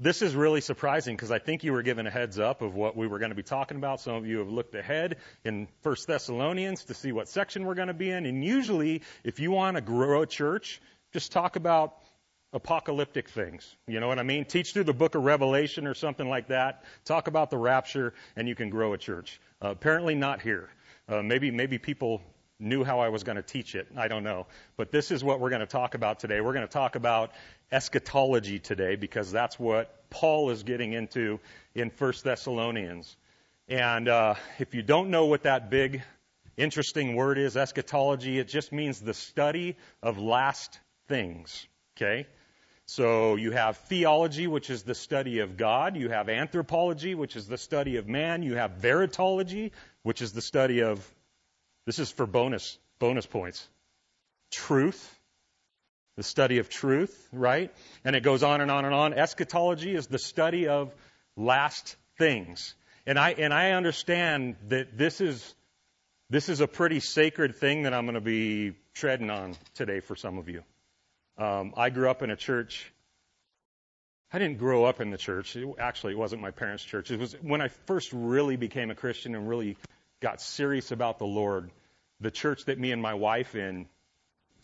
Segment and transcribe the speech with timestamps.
[0.00, 2.96] this is really surprising because I think you were given a heads up of what
[2.96, 4.00] we were going to be talking about.
[4.00, 7.88] Some of you have looked ahead in First Thessalonians to see what section we're going
[7.88, 8.24] to be in.
[8.24, 10.80] And usually, if you want to grow a church,
[11.12, 11.98] just talk about
[12.54, 13.76] apocalyptic things.
[13.86, 14.46] You know what I mean?
[14.46, 16.84] Teach through the book of Revelation or something like that.
[17.04, 19.38] Talk about the rapture, and you can grow a church.
[19.62, 20.70] Uh, apparently, not here.
[21.08, 22.22] Uh, maybe maybe people
[22.60, 23.88] knew how I was going to teach it.
[23.96, 24.46] I don't know.
[24.76, 26.40] But this is what we're going to talk about today.
[26.40, 27.32] We're going to talk about
[27.72, 31.40] eschatology today because that's what Paul is getting into
[31.74, 33.16] in 1 Thessalonians.
[33.68, 36.02] And uh, if you don't know what that big,
[36.56, 41.66] interesting word is, eschatology, it just means the study of last things.
[41.96, 42.26] Okay?
[42.86, 45.96] So you have theology, which is the study of God.
[45.96, 48.42] You have anthropology, which is the study of man.
[48.42, 49.70] You have veritology,
[50.02, 51.08] which is the study of,
[51.86, 53.66] this is for bonus, bonus points.
[54.50, 55.18] Truth,
[56.16, 57.72] the study of truth, right?
[58.04, 59.14] And it goes on and on and on.
[59.14, 60.94] Eschatology is the study of
[61.36, 62.74] last things.
[63.06, 65.54] And I, and I understand that this is,
[66.28, 70.14] this is a pretty sacred thing that I'm going to be treading on today for
[70.14, 70.62] some of you.
[71.38, 72.92] Um, I grew up in a church.
[74.32, 75.56] I didn't grow up in the church.
[75.56, 77.10] It, actually, it wasn't my parents' church.
[77.10, 79.76] It was when I first really became a Christian and really
[80.20, 81.70] got serious about the Lord.
[82.20, 83.86] The church that me and my wife in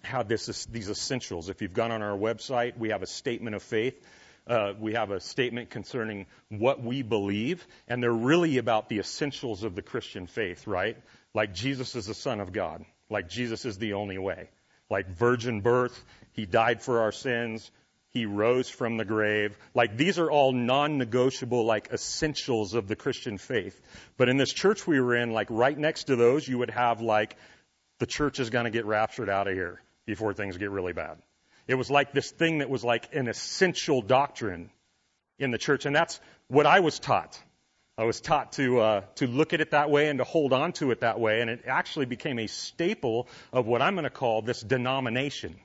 [0.02, 1.48] had this, these essentials.
[1.48, 3.94] If you've gone on our website, we have a statement of faith.
[4.46, 9.64] Uh, we have a statement concerning what we believe, and they're really about the essentials
[9.64, 10.96] of the Christian faith, right?
[11.34, 14.48] Like Jesus is the Son of God, like Jesus is the only way,
[14.88, 16.00] like virgin birth,
[16.32, 17.68] he died for our sins.
[18.10, 19.56] He rose from the grave.
[19.74, 23.80] Like these are all non-negotiable, like essentials of the Christian faith.
[24.16, 27.00] But in this church we were in, like right next to those, you would have
[27.00, 27.36] like,
[27.98, 31.18] the church is going to get raptured out of here before things get really bad.
[31.66, 34.70] It was like this thing that was like an essential doctrine
[35.38, 35.84] in the church.
[35.84, 37.38] And that's what I was taught.
[37.98, 40.72] I was taught to uh, to look at it that way and to hold on
[40.72, 44.10] to it that way, and it actually became a staple of what I'm going to
[44.10, 45.56] call this denomination.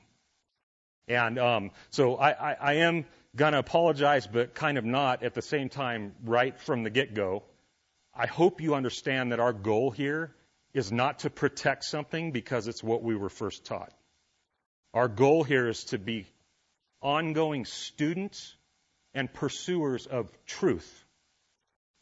[1.08, 3.04] And um, so I, I, I am
[3.34, 7.14] going to apologize, but kind of not at the same time, right from the get
[7.14, 7.42] go.
[8.14, 10.34] I hope you understand that our goal here
[10.74, 13.92] is not to protect something because it's what we were first taught.
[14.94, 16.26] Our goal here is to be
[17.00, 18.54] ongoing students
[19.14, 21.04] and pursuers of truth.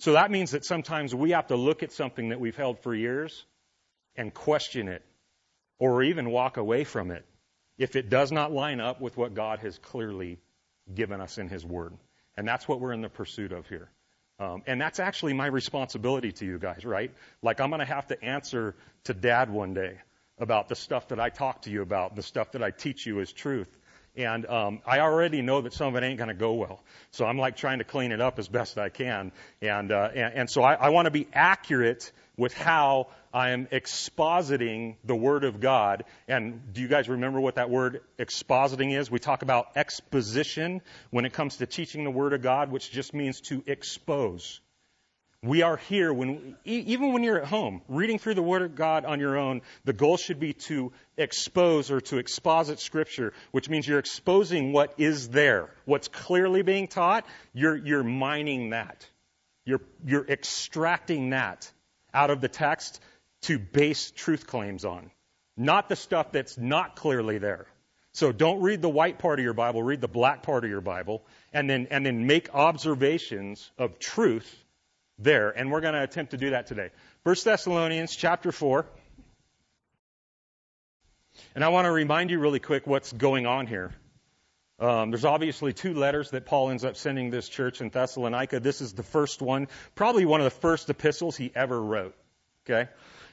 [0.00, 2.94] So that means that sometimes we have to look at something that we've held for
[2.94, 3.44] years
[4.16, 5.02] and question it
[5.78, 7.24] or even walk away from it
[7.80, 10.38] if it does not line up with what God has clearly
[10.94, 11.94] given us in His Word.
[12.36, 13.88] And that's what we're in the pursuit of here.
[14.38, 17.10] Um, and that's actually my responsibility to you guys, right?
[17.42, 18.74] Like I'm going to have to answer
[19.04, 19.96] to dad one day
[20.38, 23.20] about the stuff that I talk to you about, the stuff that I teach you
[23.20, 23.68] as truth.
[24.16, 26.82] And um, I already know that some of it ain't going to go well.
[27.12, 29.32] So I'm like trying to clean it up as best I can.
[29.62, 33.66] And, uh, and, and so I, I want to be accurate with how I am
[33.66, 36.04] expositing the Word of God.
[36.26, 39.10] And do you guys remember what that word expositing is?
[39.10, 43.14] We talk about exposition when it comes to teaching the Word of God, which just
[43.14, 44.60] means to expose.
[45.42, 49.06] We are here when, even when you're at home, reading through the Word of God
[49.06, 53.88] on your own, the goal should be to expose or to exposit Scripture, which means
[53.88, 55.70] you're exposing what is there.
[55.86, 57.24] What's clearly being taught,
[57.54, 59.06] you're, you're mining that.
[59.64, 61.70] You're, you're extracting that
[62.12, 63.00] out of the text
[63.42, 65.10] to base truth claims on,
[65.56, 67.66] not the stuff that's not clearly there.
[68.12, 70.82] So don't read the white part of your Bible, read the black part of your
[70.82, 74.64] Bible, and then, and then make observations of truth
[75.20, 75.50] there.
[75.50, 76.90] And we're going to attempt to do that today.
[77.22, 78.86] 1 Thessalonians chapter 4.
[81.54, 83.92] And I want to remind you really quick what's going on here.
[84.80, 88.60] Um, there's obviously two letters that Paul ends up sending this church in Thessalonica.
[88.60, 92.16] This is the first one, probably one of the first epistles he ever wrote.
[92.64, 92.88] Okay,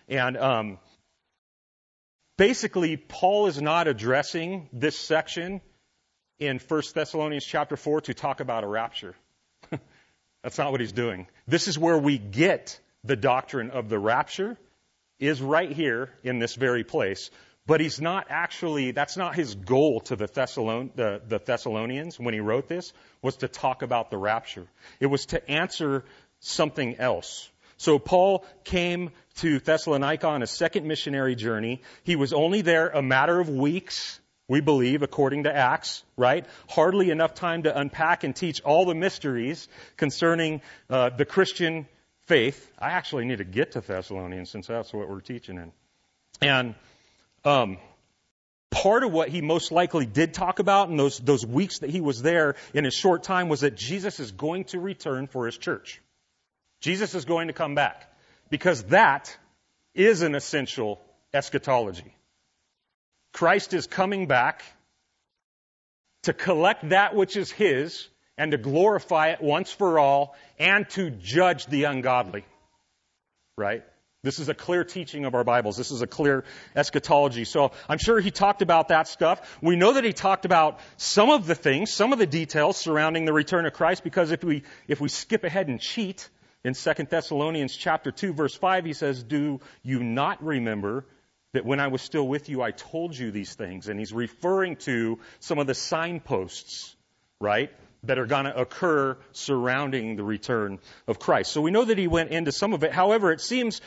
[0.09, 0.77] and um,
[2.37, 5.61] basically, Paul is not addressing this section
[6.37, 9.15] in 1 Thessalonians chapter 4 to talk about a rapture.
[10.47, 11.27] That's not what he's doing.
[11.45, 14.57] This is where we get the doctrine of the rapture,
[15.19, 17.31] is right here in this very place.
[17.65, 22.33] But he's not actually, that's not his goal to the, Thessalon, the, the Thessalonians when
[22.33, 24.67] he wrote this, was to talk about the rapture.
[25.01, 26.05] It was to answer
[26.39, 27.49] something else.
[27.75, 31.81] So Paul came to Thessalonica on a second missionary journey.
[32.05, 34.17] He was only there a matter of weeks,
[34.47, 36.45] we believe, according to Acts, right?
[36.69, 39.67] Hardly enough time to unpack and teach all the mysteries
[39.97, 41.87] concerning uh, the Christian
[42.25, 42.71] faith.
[42.79, 45.71] I actually need to get to Thessalonians since that's what we're teaching in.
[46.41, 46.75] And
[47.43, 47.77] um,
[48.71, 51.99] part of what he most likely did talk about in those, those weeks that he
[51.99, 55.57] was there in a short time was that Jesus is going to return for his
[55.57, 56.01] church.
[56.79, 58.09] Jesus is going to come back
[58.49, 59.35] because that
[59.93, 61.01] is an essential
[61.33, 62.13] eschatology.
[63.37, 64.63] Christ is coming back
[66.23, 71.11] to collect that which is his and to glorify it once for all and to
[71.11, 72.45] judge the ungodly.
[73.55, 73.83] Right?
[74.23, 75.77] This is a clear teaching of our Bibles.
[75.77, 76.45] This is a clear
[76.75, 77.45] eschatology.
[77.45, 79.59] So I'm sure he talked about that stuff.
[79.61, 83.25] We know that he talked about some of the things, some of the details surrounding
[83.25, 86.27] the return of Christ because if we, if we skip ahead and cheat
[86.63, 91.05] in 2 Thessalonians chapter 2 verse 5, he says, do you not remember
[91.53, 93.87] that when I was still with you, I told you these things?
[93.87, 96.95] And he's referring to some of the signposts,
[97.39, 97.71] right?
[98.03, 101.51] that are going to occur surrounding the return of Christ.
[101.51, 102.91] So we know that he went into some of it.
[102.91, 103.81] However, it seems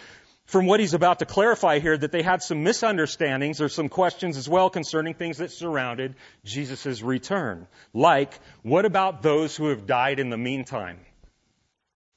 [0.47, 4.37] from what he's about to clarify here that they had some misunderstandings or some questions
[4.37, 7.69] as well concerning things that surrounded Jesus' return.
[7.95, 10.99] Like, what about those who have died in the meantime?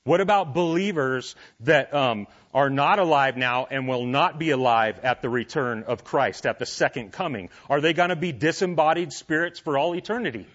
[0.06, 5.22] What about believers that um, are not alive now and will not be alive at
[5.22, 7.50] the return of Christ, at the second coming?
[7.70, 10.46] Are they going to be disembodied spirits for all eternity?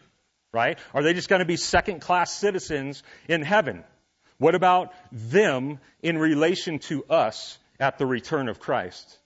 [0.53, 0.79] Right?
[0.93, 3.85] Are they just going to be second class citizens in heaven?
[4.39, 9.19] What about them in relation to us at the return of Christ.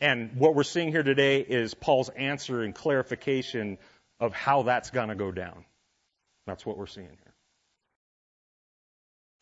[0.00, 3.78] And what we're seeing here today is Paul's answer and clarification
[4.18, 5.64] of how that's going to go down.
[6.46, 7.29] That's what we're seeing here.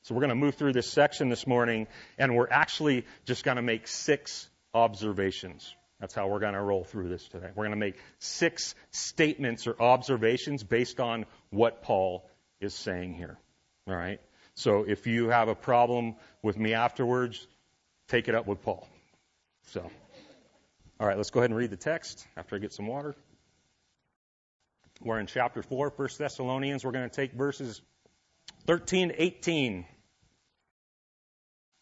[0.08, 3.56] So we're going to move through this section this morning, and we're actually just going
[3.56, 5.75] to make six observations.
[6.00, 7.49] That's how we're going to roll through this today.
[7.55, 12.26] We're going to make six statements or observations based on what Paul
[12.58, 13.37] is saying here.
[13.87, 14.19] All right?
[14.55, 17.46] So if you have a problem with me afterwards,
[18.08, 18.88] take it up with Paul.
[19.72, 19.90] So,
[20.99, 23.14] all right, let's go ahead and read the text after I get some water.
[25.02, 26.82] We're in chapter 4, 1 Thessalonians.
[26.82, 27.82] We're going to take verses
[28.66, 29.84] 13 to 18,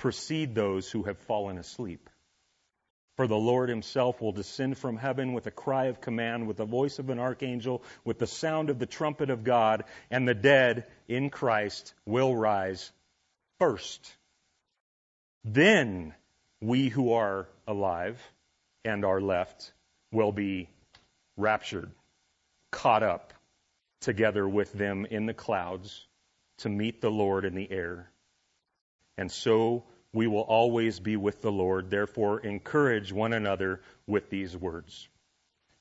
[0.00, 2.08] precede those who have fallen asleep.
[3.16, 6.64] For the Lord himself will descend from heaven with a cry of command, with the
[6.64, 10.86] voice of an archangel, with the sound of the trumpet of God, and the dead
[11.06, 12.90] in Christ will rise
[13.58, 14.10] first.
[15.44, 16.14] Then
[16.62, 18.18] we who are alive
[18.86, 19.70] and are left
[20.12, 20.70] will be
[21.36, 21.90] raptured,
[22.70, 23.34] caught up
[24.00, 26.06] together with them in the clouds
[26.58, 28.10] to meet the Lord in the air.
[29.20, 29.84] And so
[30.14, 31.90] we will always be with the Lord.
[31.90, 35.08] Therefore, encourage one another with these words.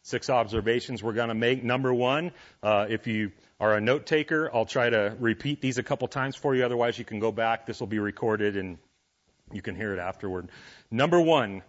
[0.04, 1.64] Six observations we're going to make.
[1.64, 5.84] Number one, uh, if you are a note taker, I'll try to repeat these a
[5.84, 6.66] couple times for you.
[6.66, 7.66] Otherwise, you can go back.
[7.66, 8.78] This will be recorded and
[9.54, 10.50] you can hear it afterward.
[10.92, 11.64] Number one,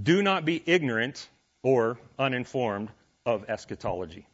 [0.00, 1.26] do not be ignorant
[1.62, 2.90] or uninformed
[3.24, 4.26] of eschatology,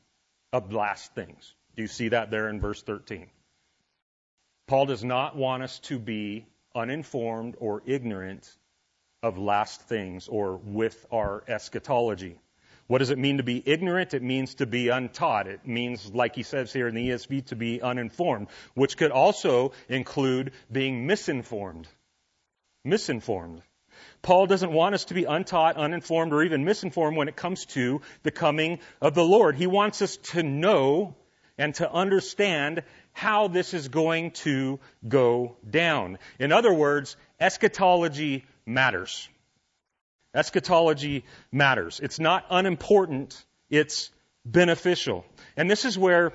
[0.53, 1.55] of last things.
[1.77, 3.29] Do you see that there in verse 13?
[4.67, 8.51] Paul does not want us to be uninformed or ignorant
[9.23, 12.39] of last things or with our eschatology.
[12.89, 14.13] What does it mean to be ignorant?
[14.13, 15.47] It means to be untaught.
[15.47, 19.73] It means, like he says here in the ESV, to be uninformed, which could also
[19.89, 21.87] include being misinformed.
[22.85, 23.63] Misinformed.
[24.21, 28.03] Paul doesn't want us to be untaught, uninformed, or even misinformed when it comes to
[28.25, 29.57] the coming of the Lord.
[29.57, 31.15] He wants us to know
[31.57, 36.19] and to understand how this is going to go down.
[36.39, 39.29] In other words, eschatology matters.
[40.35, 42.01] Eschatology matters.
[42.03, 44.11] It's not unimportant, it's
[44.45, 45.25] beneficial.
[45.57, 46.33] And this is where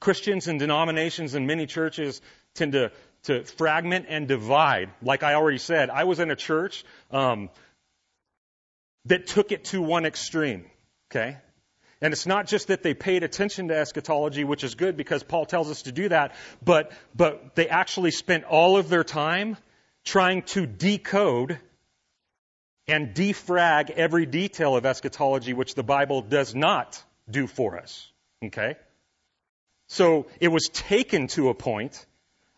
[0.00, 2.20] Christians and denominations and many churches
[2.54, 2.92] tend to,
[3.24, 4.90] to fragment and divide.
[5.02, 7.50] Like I already said, I was in a church um,
[9.06, 10.64] that took it to one extreme.
[11.10, 11.36] Okay?
[12.02, 15.46] And it's not just that they paid attention to eschatology, which is good because Paul
[15.46, 19.56] tells us to do that, but, but they actually spent all of their time
[20.04, 21.60] trying to decode
[22.88, 28.10] and defrag every detail of eschatology, which the Bible does not do for us.
[28.44, 28.74] Okay?
[29.86, 32.04] So it was taken to a point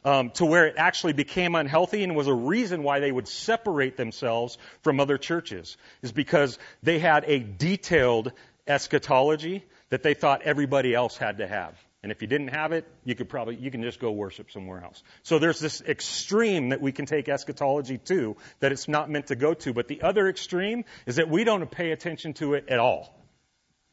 [0.07, 3.99] um, to where it actually became unhealthy and was a reason why they would separate
[3.99, 8.33] themselves from other churches, is because they had a detailed
[8.67, 11.79] eschatology that they thought everybody else had to have.
[12.03, 14.85] And if you didn't have it, you could probably, you can just go worship somewhere
[14.85, 15.03] else.
[15.23, 19.37] So there's this extreme that we can take eschatology to that it's not meant to
[19.37, 19.73] go to.
[19.73, 23.19] But the other extreme is that we don't pay attention to it at all.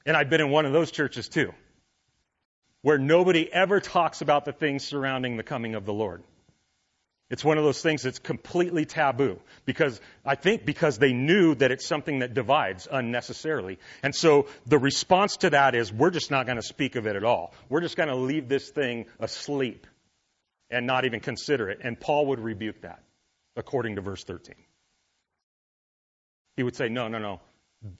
[0.05, 1.53] And I've been in one of those churches too,
[2.81, 6.21] where nobody ever talks about the things surrounding the coming of the Lord.
[7.31, 11.71] It's one of those things that's completely taboo because I think because they knew that
[11.71, 13.79] it's something that divides unnecessarily.
[14.03, 17.15] And so the response to that is we're just not going to speak of it
[17.15, 17.53] at all.
[17.69, 19.87] We're just going to leave this thing asleep
[20.69, 21.79] and not even consider it.
[21.81, 23.01] And Paul would rebuke that
[23.55, 24.53] according to verse 13.
[26.57, 27.39] He would say, no, no, no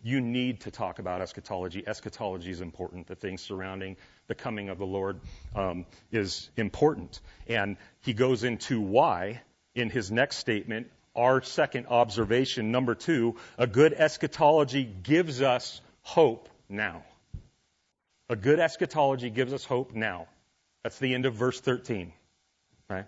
[0.04, 1.84] you need to talk about eschatology.
[1.88, 3.08] Eschatology is important.
[3.08, 3.98] The things surrounding
[4.32, 5.20] the coming of the Lord
[5.58, 7.20] um, is important.
[7.48, 9.42] And he goes into why
[9.76, 10.90] in his next statement.
[11.14, 17.04] Our second observation, number two, a good eschatology gives us hope now.
[18.30, 20.28] A good eschatology gives us hope now.
[20.84, 22.14] That's the end of verse 13.
[22.90, 23.06] Right?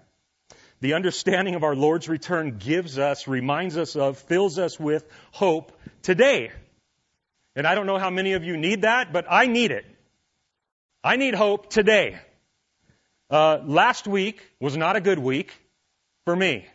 [0.82, 5.72] The understanding of our Lord's return gives us, reminds us of, fills us with hope
[6.02, 6.52] today.
[7.56, 9.86] And I don't know how many of you need that, but I need it.
[11.04, 12.18] I need hope today.
[13.30, 15.54] Uh, last week was not a good week
[16.24, 16.66] for me.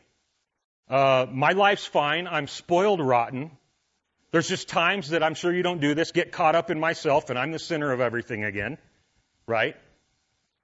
[0.87, 2.27] Uh, my life's fine.
[2.27, 3.51] I'm spoiled rotten.
[4.31, 7.31] There's just times that I'm sure you don't do this, get caught up in myself,
[7.31, 8.77] and I'm the center of everything again,
[9.47, 9.77] right?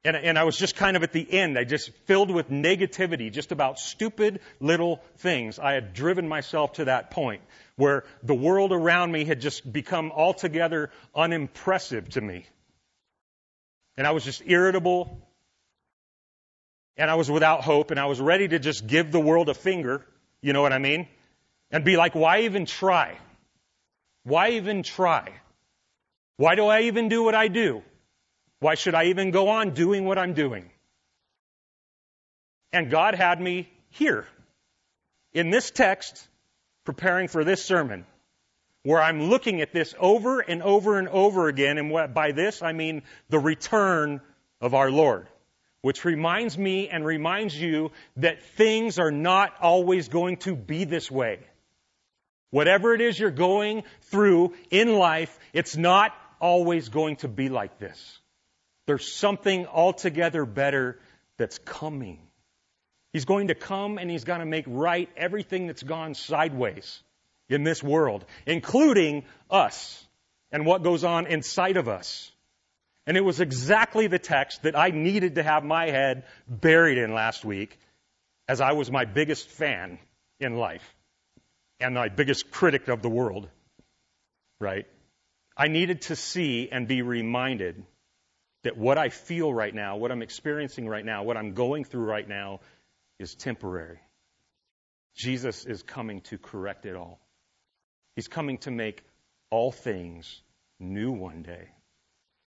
[0.05, 1.59] And, and I was just kind of at the end.
[1.59, 5.59] I just filled with negativity, just about stupid little things.
[5.59, 7.41] I had driven myself to that point
[7.77, 12.45] where the world around me had just become altogether unimpressive to me.
[13.97, 15.21] And I was just irritable.
[16.97, 17.91] And I was without hope.
[17.91, 20.05] And I was ready to just give the world a finger.
[20.41, 21.09] You know what I mean?
[21.71, 23.19] And be like, why even try?
[24.25, 25.33] Why even try?
[26.37, 27.83] Why do I even do what I do?
[28.61, 30.71] Why should I even go on doing what I'm doing?
[32.73, 34.27] And God had me here
[35.33, 36.27] in this text
[36.85, 38.07] preparing for this sermon
[38.85, 41.79] where I'm looking at this over and over and over again.
[41.79, 44.21] And what, by this, I mean the return
[44.61, 45.27] of our Lord,
[45.81, 51.11] which reminds me and reminds you that things are not always going to be this
[51.11, 51.41] way.
[52.51, 57.79] Whatever it is you're going through in life, it's not always going to be like
[57.79, 58.19] this.
[58.87, 61.01] There's something altogether better
[61.39, 62.21] that's coming.
[63.15, 67.03] He's going to come and he's going to make right everything that's gone sideways
[67.49, 70.07] in this world, including us
[70.51, 72.31] and what goes on inside of us.
[73.07, 77.13] And it was exactly the text that I needed to have my head buried in
[77.13, 77.79] last week
[78.49, 79.99] as I was my biggest fan
[80.41, 80.95] in life
[81.81, 83.49] and my biggest critic of the world.
[84.61, 84.87] Right?
[85.57, 87.85] I needed to see and be reminded
[88.63, 92.05] that what I feel right now, what I'm experiencing right now, what I'm going through
[92.05, 92.61] right now
[93.19, 94.01] is temporary.
[95.15, 97.21] Jesus is coming to correct it all.
[98.15, 99.03] He's coming to make
[99.51, 100.41] all things
[100.79, 101.69] new one day.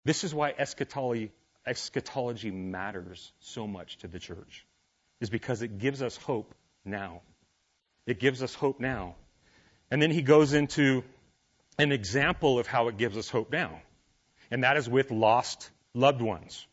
[0.03, 1.31] This is why eschatology,
[1.65, 4.65] eschatology matters so much to the church,
[5.19, 7.21] is because it gives us hope now.
[8.05, 9.15] It gives us hope now.
[9.89, 11.03] And then he goes into
[11.77, 13.81] an example of how it gives us hope now.
[14.51, 16.65] And that is with lost loved ones.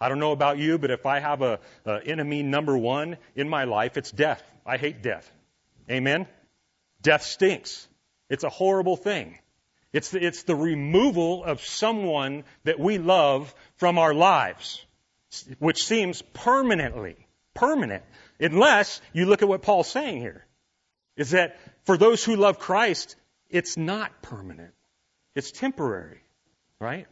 [0.00, 3.48] I don't know about you, but if I have a, a enemy number one in
[3.48, 4.42] my life, it's death.
[4.64, 5.30] I hate death.
[5.90, 6.26] Amen.
[7.02, 7.88] Death stinks.
[8.28, 9.38] It's a horrible thing.
[9.92, 14.84] It's the, it's the removal of someone that we love from our lives,
[15.58, 17.16] which seems permanently
[17.54, 18.02] permanent,
[18.38, 20.44] unless you look at what Paul's saying here.
[21.16, 23.16] Is that for those who love Christ,
[23.48, 24.74] it's not permanent.
[25.34, 26.20] It's temporary,
[26.78, 27.06] right?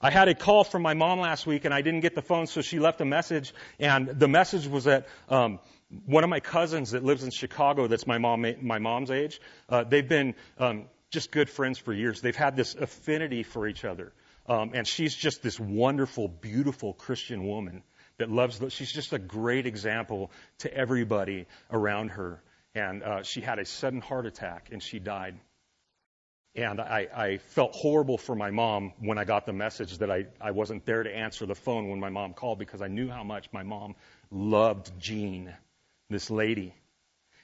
[0.00, 2.46] I had a call from my mom last week and I didn't get the phone,
[2.46, 3.52] so she left a message.
[3.78, 5.58] And the message was that um,
[6.06, 9.84] one of my cousins that lives in Chicago, that's my mom, my mom's age, uh,
[9.84, 12.20] they've been um, just good friends for years.
[12.20, 14.12] They've had this affinity for each other.
[14.46, 17.82] Um, and she's just this wonderful, beautiful Christian woman
[18.18, 18.60] that loves.
[18.72, 22.42] She's just a great example to everybody around her.
[22.74, 25.38] And uh, she had a sudden heart attack and she died.
[26.54, 30.26] And I, I felt horrible for my mom when I got the message that I,
[30.40, 33.22] I wasn't there to answer the phone when my mom called because I knew how
[33.22, 33.94] much my mom
[34.32, 35.54] loved Jean,
[36.10, 36.74] this lady.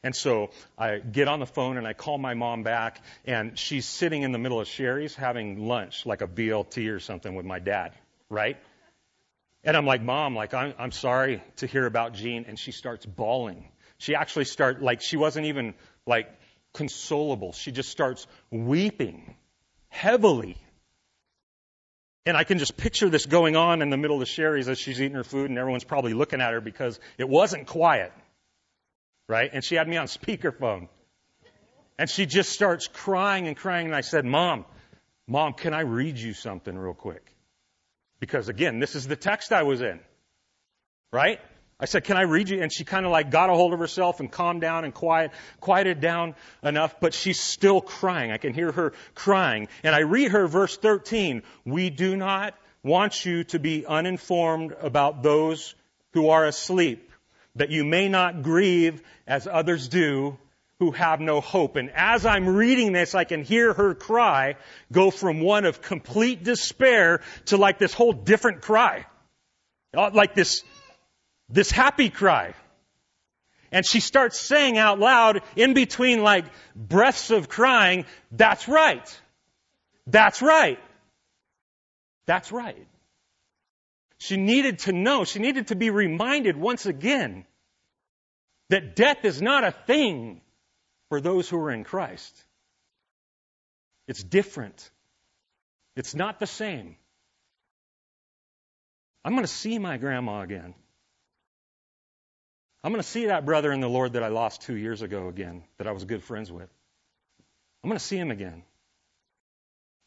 [0.03, 3.87] And so I get on the phone and I call my mom back, and she's
[3.87, 7.59] sitting in the middle of Sherry's having lunch, like a BLT or something, with my
[7.59, 7.93] dad,
[8.29, 8.57] right?
[9.65, 13.05] And I'm like, Mom, like I'm, I'm sorry to hear about Jean, and she starts
[13.05, 13.69] bawling.
[13.99, 15.75] She actually start like she wasn't even
[16.07, 16.29] like
[16.73, 17.53] consolable.
[17.55, 19.35] She just starts weeping
[19.89, 20.57] heavily.
[22.25, 25.01] And I can just picture this going on in the middle of Sherry's as she's
[25.01, 28.13] eating her food, and everyone's probably looking at her because it wasn't quiet.
[29.29, 29.51] Right?
[29.53, 30.89] And she had me on speakerphone.
[31.99, 34.65] And she just starts crying and crying, and I said, Mom,
[35.27, 37.33] Mom, can I read you something real quick?
[38.21, 40.01] Because again, this is the text I was in.
[41.13, 41.41] Right?
[41.79, 42.63] I said, can I read you?
[42.63, 45.33] And she kind of like got a hold of herself and calmed down and quiet,
[45.61, 48.33] quieted down enough, but she's still crying.
[48.33, 49.69] I can hear her crying.
[49.83, 51.43] And I read her verse 13.
[51.67, 55.75] We do not want you to be uninformed about those
[56.15, 57.06] who are asleep,
[57.57, 60.39] that you may not grieve as others do
[60.79, 61.77] who have no hope.
[61.77, 64.57] And as I'm reading this, I can hear her cry
[64.93, 69.07] go from one of complete despair to like this whole different cry.
[69.97, 70.63] Uh, like this,
[71.49, 72.55] this happy cry.
[73.73, 76.45] And she starts saying out loud in between like
[76.75, 79.21] breaths of crying, that's right.
[80.07, 80.79] That's right.
[82.27, 82.87] That's right.
[84.19, 87.45] She needed to know, she needed to be reminded once again
[88.71, 90.41] that death is not a thing
[91.09, 92.35] for those who are in Christ.
[94.09, 94.91] It's different.
[95.95, 96.97] It's not the same.
[99.25, 100.75] I'm going to see my grandma again.
[102.85, 105.29] I'm going to see that brother in the Lord that I lost two years ago
[105.29, 106.69] again, that I was good friends with.
[107.83, 108.63] I'm going to see him again.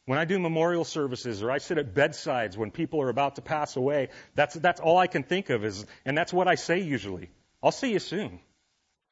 [0.06, 3.42] When I do memorial services or I sit at bedsides when people are about to
[3.42, 6.80] pass away, that's, that's all I can think of is, and that's what I say
[6.80, 7.30] usually.
[7.62, 8.40] I'll see you soon.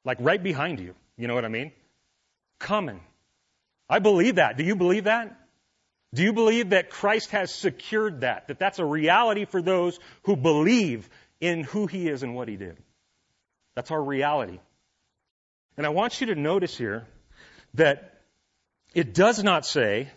[0.05, 0.95] Like right behind you.
[1.17, 1.73] You know what I mean?
[2.59, 3.01] Coming.
[3.89, 4.57] I believe that.
[4.57, 5.39] Do you believe that?
[6.15, 8.49] Do you believe that Christ has secured that?
[8.49, 11.09] That that's a reality for those who believe
[11.41, 12.79] in who He is and what He did?
[13.75, 14.59] That's our reality.
[15.77, 17.07] And I want you to notice here
[17.75, 18.21] that
[18.95, 20.09] it does not say,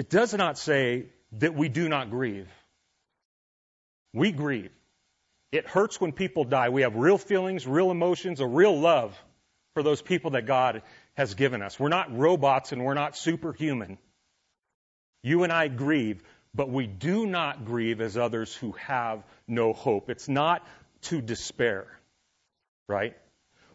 [0.00, 2.48] it does not say that we do not grieve.
[4.14, 4.70] We grieve.
[5.52, 6.70] It hurts when people die.
[6.70, 9.14] We have real feelings, real emotions, a real love
[9.74, 10.80] for those people that God
[11.18, 11.78] has given us.
[11.78, 13.98] We're not robots and we're not superhuman.
[15.22, 16.22] You and I grieve,
[16.54, 20.08] but we do not grieve as others who have no hope.
[20.08, 20.66] It's not
[21.02, 21.86] to despair,
[22.88, 23.18] right?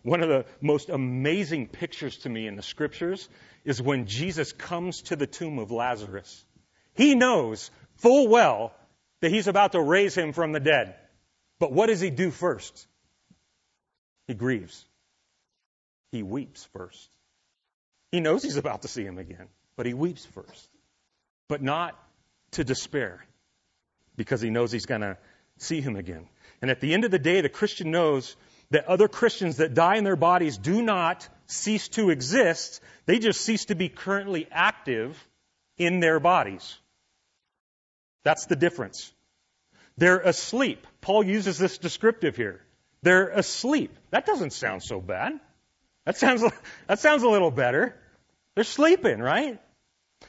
[0.06, 3.28] One of the most amazing pictures to me in the scriptures
[3.64, 6.46] is when Jesus comes to the tomb of Lazarus.
[6.94, 8.72] He knows full well
[9.22, 10.94] that he's about to raise him from the dead.
[11.58, 12.86] But what does he do first?
[14.28, 14.86] He grieves.
[16.12, 17.10] He weeps first.
[18.12, 20.70] He knows he's about to see him again, but he weeps first.
[21.48, 22.00] But not
[22.52, 23.26] to despair
[24.16, 25.18] because he knows he's going to
[25.58, 26.28] see him again.
[26.62, 28.36] And at the end of the day, the Christian knows
[28.72, 32.82] that other Christians that die in their bodies do not cease to exist.
[33.06, 35.18] They just cease to be currently active
[35.78, 36.78] in their bodies.
[38.24, 39.12] That's the difference.
[39.98, 40.88] They're asleep.
[41.02, 42.62] Paul uses this descriptive here.
[43.02, 43.96] They're asleep.
[44.10, 45.40] That doesn't sound so bad.
[46.06, 46.44] That sounds,
[46.88, 47.96] that sounds a little better.
[48.56, 49.60] They're sleeping, right?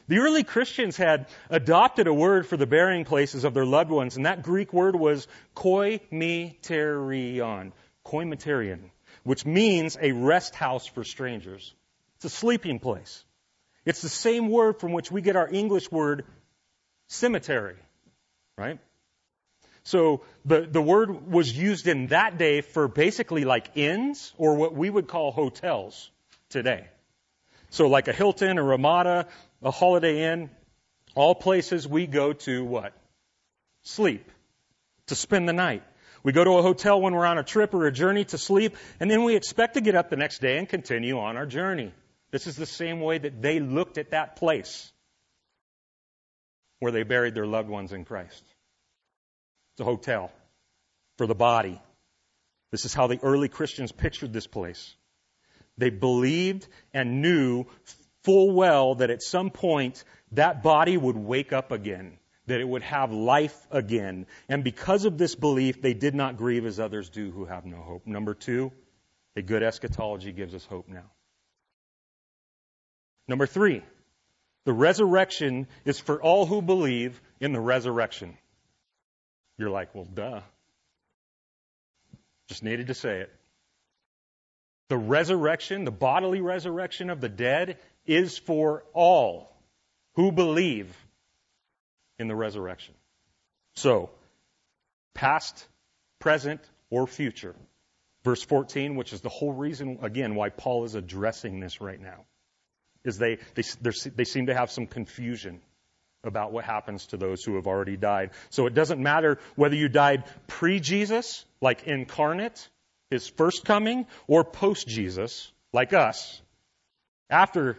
[0.09, 4.16] The early Christians had adopted a word for the burying places of their loved ones,
[4.16, 7.72] and that Greek word was koimeterion,
[8.07, 8.90] koimeterion,
[9.25, 11.75] which means a rest house for strangers.
[12.16, 13.25] It's a sleeping place.
[13.85, 16.25] It's the same word from which we get our English word
[17.09, 17.77] cemetery,
[18.57, 18.79] right?
[19.85, 24.75] So the, the word was used in that day for basically like inns or what
[24.75, 26.11] we would call hotels
[26.51, 26.88] today.
[27.71, 29.29] So like a Hilton, a Ramada,
[29.62, 30.51] a Holiday Inn,
[31.14, 32.92] all places we go to what?
[33.83, 34.29] Sleep.
[35.07, 35.85] To spend the night.
[36.27, 38.77] We go to a hotel when we're on a trip or a journey to sleep,
[38.99, 41.95] and then we expect to get up the next day and continue on our journey.
[42.33, 44.93] This is the same way that they looked at that place
[46.81, 48.43] where they buried their loved ones in Christ.
[49.75, 50.33] It's a hotel
[51.17, 51.81] for the body.
[52.73, 54.97] This is how the early Christians pictured this place.
[55.79, 57.67] They believed and knew
[58.25, 62.82] full well that at some point that body would wake up again, that it would
[62.82, 64.26] have life again.
[64.48, 67.78] And because of this belief, they did not grieve as others do who have no
[67.78, 68.06] hope.
[68.06, 68.72] Number two,
[69.35, 71.11] a good eschatology gives us hope now.
[73.28, 73.82] Number three,
[74.64, 78.37] the resurrection is for all who believe in the resurrection.
[79.59, 80.40] You're like, well, duh.
[82.48, 83.32] Just needed to say it.
[84.88, 89.52] The resurrection, the bodily resurrection of the dead, is for all
[90.14, 90.94] who believe
[92.18, 92.94] in the resurrection.
[93.74, 94.11] So,
[95.14, 95.66] past,
[96.18, 97.55] present, or future.
[98.24, 102.24] Verse 14, which is the whole reason, again, why Paul is addressing this right now,
[103.05, 103.62] is they, they,
[104.16, 105.61] they seem to have some confusion
[106.24, 108.31] about what happens to those who have already died.
[108.50, 112.68] So it doesn't matter whether you died pre-Jesus, like incarnate,
[113.11, 116.42] his first coming, or post-Jesus, like us,
[117.31, 117.79] after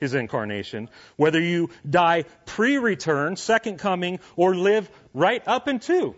[0.00, 6.16] his incarnation, whether you die pre-return, second coming, or live right up into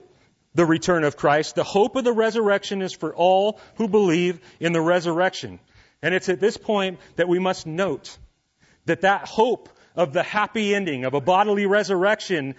[0.54, 4.72] the return of Christ, the hope of the resurrection is for all who believe in
[4.72, 5.58] the resurrection.
[6.02, 8.16] And it's at this point that we must note
[8.86, 12.54] that that hope of the happy ending of a bodily resurrection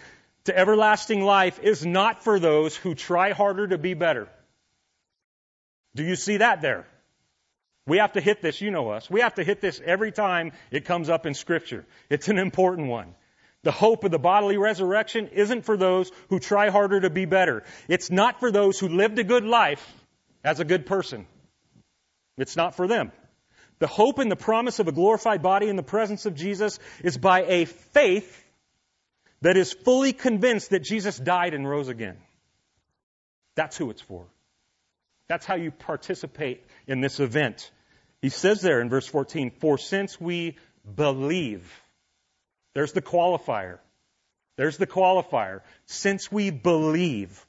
[0.45, 4.27] to everlasting life is not for those who try harder to be better.
[5.95, 6.85] Do you see that there?
[7.85, 9.09] We have to hit this, you know us.
[9.09, 11.85] We have to hit this every time it comes up in scripture.
[12.09, 13.13] It's an important one.
[13.63, 17.63] The hope of the bodily resurrection isn't for those who try harder to be better.
[17.87, 19.85] It's not for those who lived a good life
[20.43, 21.25] as a good person.
[22.37, 23.11] It's not for them.
[23.79, 27.17] The hope and the promise of a glorified body in the presence of Jesus is
[27.17, 28.39] by a faith
[29.41, 32.17] that is fully convinced that Jesus died and rose again.
[33.55, 34.25] That's who it's for.
[35.27, 37.71] That's how you participate in this event.
[38.23, 40.55] He says there in verse 14, for since we
[40.95, 41.69] believe,
[42.73, 43.79] there's the qualifier.
[44.55, 45.59] There's the qualifier.
[45.87, 47.45] Since we believe,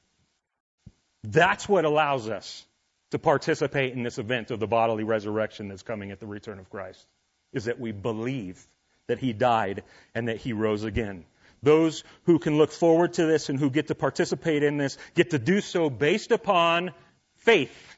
[1.23, 2.65] that's what allows us
[3.11, 6.69] to participate in this event of the bodily resurrection that's coming at the return of
[6.69, 7.07] Christ
[7.53, 8.61] is that we believe
[9.07, 9.83] that he died
[10.13, 11.23] and that he rose again.
[11.63, 15.29] Those who can look forward to this and who get to participate in this get
[15.29, 16.91] to do so based upon
[17.37, 17.95] faith,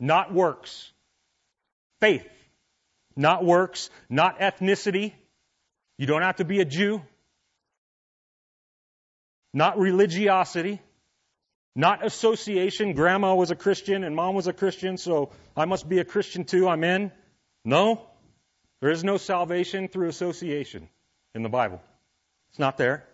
[0.00, 0.92] not works.
[2.02, 2.26] Faith,
[3.14, 5.12] not works, not ethnicity.
[5.98, 7.00] You don't have to be a Jew.
[9.54, 10.80] Not religiosity.
[11.76, 12.94] Not association.
[12.94, 16.42] Grandma was a Christian and mom was a Christian, so I must be a Christian
[16.42, 16.68] too.
[16.68, 17.12] I'm in.
[17.64, 18.04] No.
[18.80, 20.88] There is no salvation through association
[21.36, 21.80] in the Bible.
[22.50, 23.06] It's not there.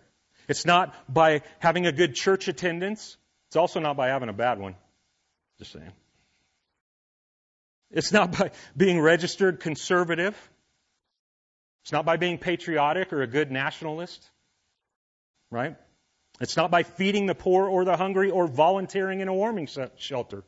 [0.47, 3.17] It's not by having a good church attendance.
[3.49, 4.73] It's also not by having a bad one.
[5.59, 5.91] Just saying.
[7.91, 10.35] It's not by being registered conservative.
[11.83, 14.29] It's not by being patriotic or a good nationalist.
[15.49, 15.75] Right?
[16.39, 20.43] It's not by feeding the poor or the hungry or volunteering in a warming shelter.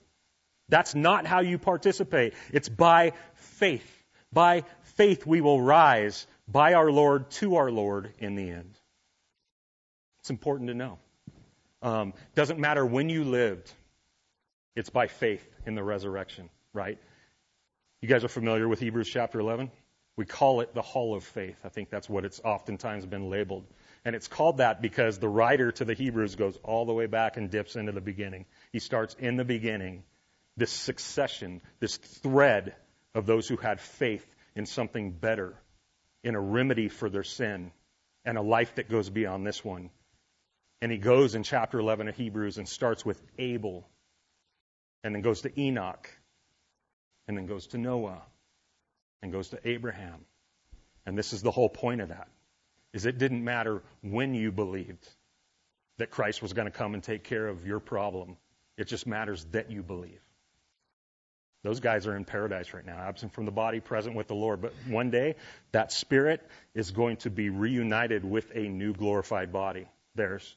[0.70, 2.34] That's not how you participate.
[2.54, 3.86] It's by faith.
[4.32, 4.64] By
[4.96, 8.78] faith we will rise by our Lord to our Lord in the end.
[10.20, 11.00] It's important to know.
[11.82, 13.72] Um, doesn't matter when you lived.
[14.76, 17.00] It's by faith in the resurrection, right?
[18.02, 19.70] You guys are familiar with Hebrews chapter 11?
[20.18, 21.58] We call it the hall of faith.
[21.64, 23.64] I think that's what it's oftentimes been labeled.
[24.04, 27.38] And it's called that because the writer to the Hebrews goes all the way back
[27.38, 28.46] and dips into the beginning.
[28.74, 30.02] He starts in the beginning,
[30.58, 32.76] this succession, this thread
[33.14, 35.54] of those who had faith in something better,
[36.24, 37.72] in a remedy for their sin,
[38.26, 39.92] and a life that goes beyond this one.
[40.82, 43.88] And he goes in chapter 11 of Hebrews and starts with Abel,
[45.04, 46.10] and then goes to Enoch,
[47.28, 48.22] and then goes to Noah,
[49.22, 50.26] and goes to Abraham.
[51.06, 52.28] And this is the whole point of that
[52.94, 55.08] is it didn't matter when you believed
[55.98, 58.38] that Christ was going to come and take care of your problem.
[58.78, 60.20] It just matters that you believe.
[61.64, 64.62] Those guys are in paradise right now, absent from the body, present with the Lord.
[64.62, 65.36] But one day,
[65.72, 66.42] that spirit
[66.74, 70.56] is going to be reunited with a new glorified body, theirs.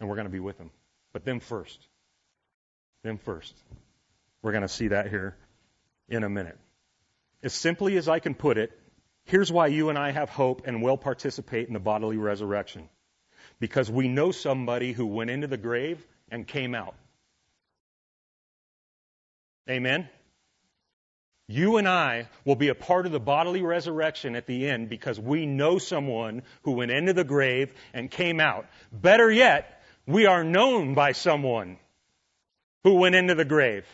[0.00, 0.70] And we're going to be with them.
[1.12, 1.78] But them first.
[3.04, 3.54] Them first.
[4.42, 5.36] We're going to see that here
[6.08, 6.58] in a minute.
[7.42, 8.72] As simply as I can put it,
[9.30, 12.88] Here's why you and I have hope and will participate in the bodily resurrection.
[13.60, 16.96] Because we know somebody who went into the grave and came out.
[19.68, 20.08] Amen?
[21.46, 25.20] You and I will be a part of the bodily resurrection at the end because
[25.20, 28.66] we know someone who went into the grave and came out.
[28.92, 31.78] Better yet, we are known by someone
[32.82, 33.84] who went into the grave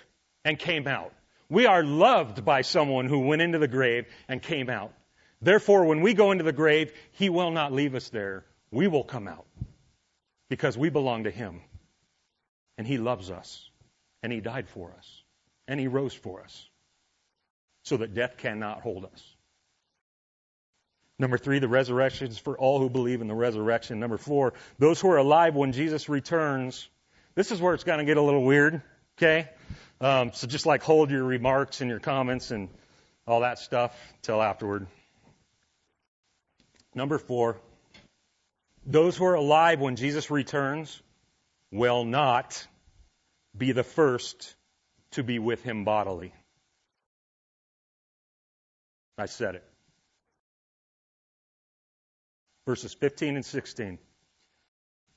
[0.47, 1.13] and came out.
[1.51, 4.93] We are loved by someone who went into the grave and came out.
[5.43, 8.45] Therefore, when we go into the grave, He will not leave us there.
[8.71, 9.47] We will come out
[10.49, 11.61] because we belong to Him.
[12.79, 13.69] And He loves us.
[14.23, 15.23] And He died for us.
[15.67, 16.69] And He rose for us
[17.83, 19.37] so that death cannot hold us.
[21.19, 23.99] Number three, the resurrection is for all who believe in the resurrection.
[23.99, 26.89] Number four, those who are alive when Jesus returns.
[27.35, 28.83] This is where it's going to get a little weird,
[29.17, 29.49] okay?
[30.01, 32.69] Um, so just like hold your remarks and your comments and
[33.27, 34.87] all that stuff till afterward.
[36.95, 37.59] Number four,
[38.85, 41.03] those who are alive when Jesus returns
[41.73, 42.67] will not
[43.57, 44.55] be the first
[45.13, 46.33] to be with him bodily.
[49.19, 49.65] I said it.
[52.67, 53.99] verses 15 and 16.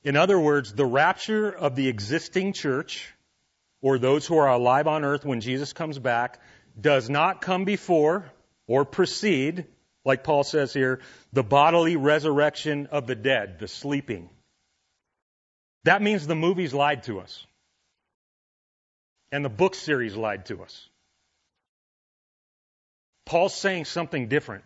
[0.04, 3.12] In other words, the rapture of the existing church,
[3.82, 6.38] or those who are alive on earth when Jesus comes back,
[6.78, 8.30] does not come before
[8.66, 9.66] or precede,
[10.04, 11.00] like Paul says here,
[11.32, 14.30] the bodily resurrection of the dead, the sleeping.
[15.84, 17.46] That means the movies lied to us.
[19.32, 20.88] And the book series lied to us.
[23.24, 24.64] Paul's saying something different.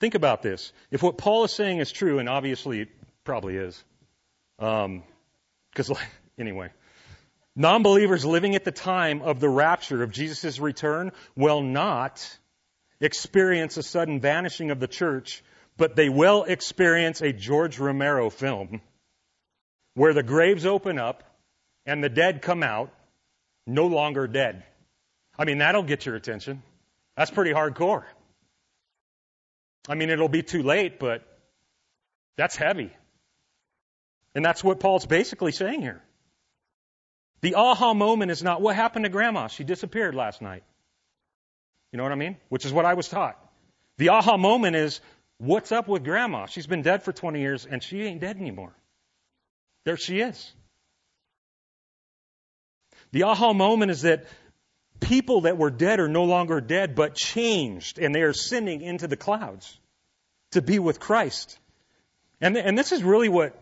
[0.00, 0.72] Think about this.
[0.90, 2.88] If what Paul is saying is true, and obviously it
[3.24, 3.82] probably is,
[4.58, 5.02] um,
[5.72, 5.92] because
[6.38, 6.70] anyway,
[7.56, 12.38] non-believers living at the time of the rapture of Jesus' return will not
[13.00, 15.42] experience a sudden vanishing of the church,
[15.76, 18.80] but they will experience a George Romero film
[19.94, 21.24] where the graves open up
[21.84, 22.92] and the dead come out,
[23.66, 24.64] no longer dead.
[25.36, 26.62] I mean, that'll get your attention.
[27.16, 28.04] That's pretty hardcore.
[29.88, 31.22] I mean, it'll be too late, but
[32.36, 32.92] that's heavy.
[34.34, 36.02] And that's what Paul's basically saying here.
[37.42, 39.48] The aha moment is not what happened to grandma.
[39.48, 40.62] She disappeared last night.
[41.90, 42.36] You know what I mean?
[42.48, 43.38] Which is what I was taught.
[43.98, 45.00] The aha moment is
[45.38, 46.46] what's up with grandma?
[46.46, 48.72] She's been dead for 20 years and she ain't dead anymore.
[49.84, 50.52] There she is.
[53.10, 54.24] The aha moment is that
[55.00, 59.08] people that were dead are no longer dead, but changed, and they are sending into
[59.08, 59.78] the clouds
[60.52, 61.58] to be with Christ.
[62.40, 63.58] And, and this is really what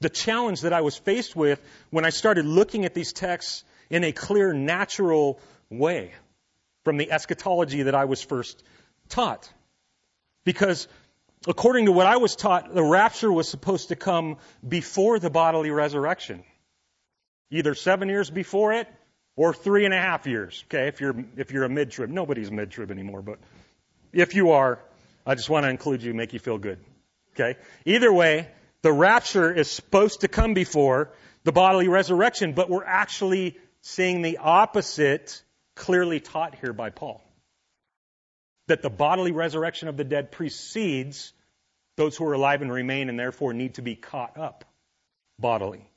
[0.00, 1.60] the challenge that I was faced with
[1.90, 6.12] when I started looking at these texts in a clear, natural way
[6.84, 8.62] from the eschatology that I was first
[9.08, 9.52] taught.
[10.44, 10.88] Because
[11.46, 15.70] according to what I was taught, the rapture was supposed to come before the bodily
[15.70, 16.42] resurrection.
[17.50, 18.88] Either seven years before it
[19.36, 20.64] or three and a half years.
[20.68, 23.38] Okay, if you're if you're a mid trib, nobody's mid trib anymore, but
[24.12, 24.78] if you are,
[25.26, 26.78] I just want to include you, make you feel good.
[27.34, 28.48] Okay, either way,
[28.82, 31.10] the rapture is supposed to come before
[31.44, 35.42] the bodily resurrection, but we're actually seeing the opposite
[35.74, 37.22] clearly taught here by Paul.
[38.68, 41.32] That the bodily resurrection of the dead precedes
[41.96, 44.64] those who are alive and remain and therefore need to be caught up
[45.38, 45.90] bodily.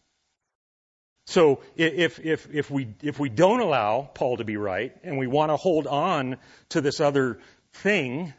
[1.26, 5.28] So if, if, if, we, if we don't allow Paul to be right and we
[5.28, 6.38] want to hold on
[6.70, 7.40] to this other
[7.72, 8.34] thing,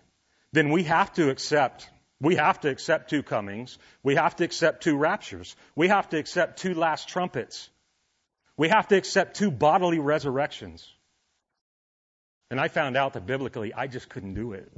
[0.52, 1.88] then we have to accept
[2.24, 3.78] we have to accept two comings.
[4.02, 5.54] We have to accept two raptures.
[5.76, 7.68] We have to accept two last trumpets.
[8.56, 10.88] We have to accept two bodily resurrections.
[12.50, 14.72] And I found out that biblically, I just couldn't do it.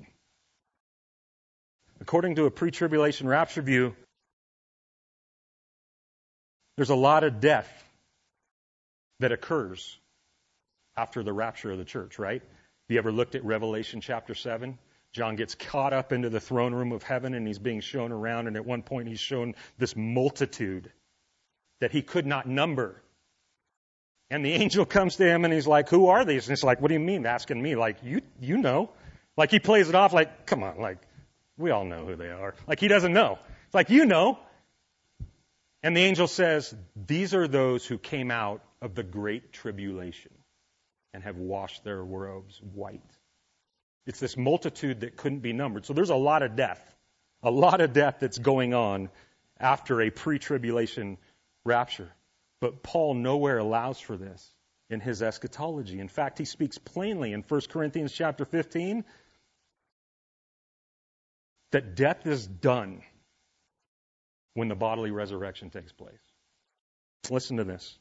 [2.01, 3.95] According to a pre tribulation rapture view,
[6.77, 7.71] there's a lot of death
[9.21, 9.97] that occurs
[10.97, 12.43] after the rapture of the church, right?
[12.89, 14.79] You ever looked at Revelation chapter 7?
[15.17, 18.49] John gets caught up into the throne room of heaven and he's being shown around,
[18.49, 20.93] and at one point he's shown this multitude
[21.81, 23.03] that he could not number.
[24.29, 26.47] And the angel comes to him and he's like, Who are these?
[26.47, 27.25] And it's like, What do you mean?
[27.25, 28.91] Asking me, like, you you know.
[29.39, 30.99] Like he plays it off like, come on, like,
[31.57, 32.55] we all know who they are.
[32.67, 33.39] Like he doesn't know.
[33.65, 34.39] It's like, you know.
[35.83, 36.75] And the angel says,
[37.07, 40.33] These are those who came out of the great tribulation
[41.15, 43.16] and have washed their robes white.
[44.07, 45.85] It's this multitude that couldn't be numbered.
[45.85, 46.95] So there's a lot of death,
[47.43, 49.11] a lot of death that's going on
[49.59, 51.19] after a pre tribulation
[51.65, 52.11] rapture.
[52.61, 54.49] But Paul nowhere allows for this
[54.89, 55.99] in his eschatology.
[55.99, 59.05] In fact, he speaks plainly in 1 Corinthians chapter 15
[61.73, 63.03] that death is done
[64.55, 66.15] when the bodily resurrection takes place.
[67.29, 67.99] Listen to this.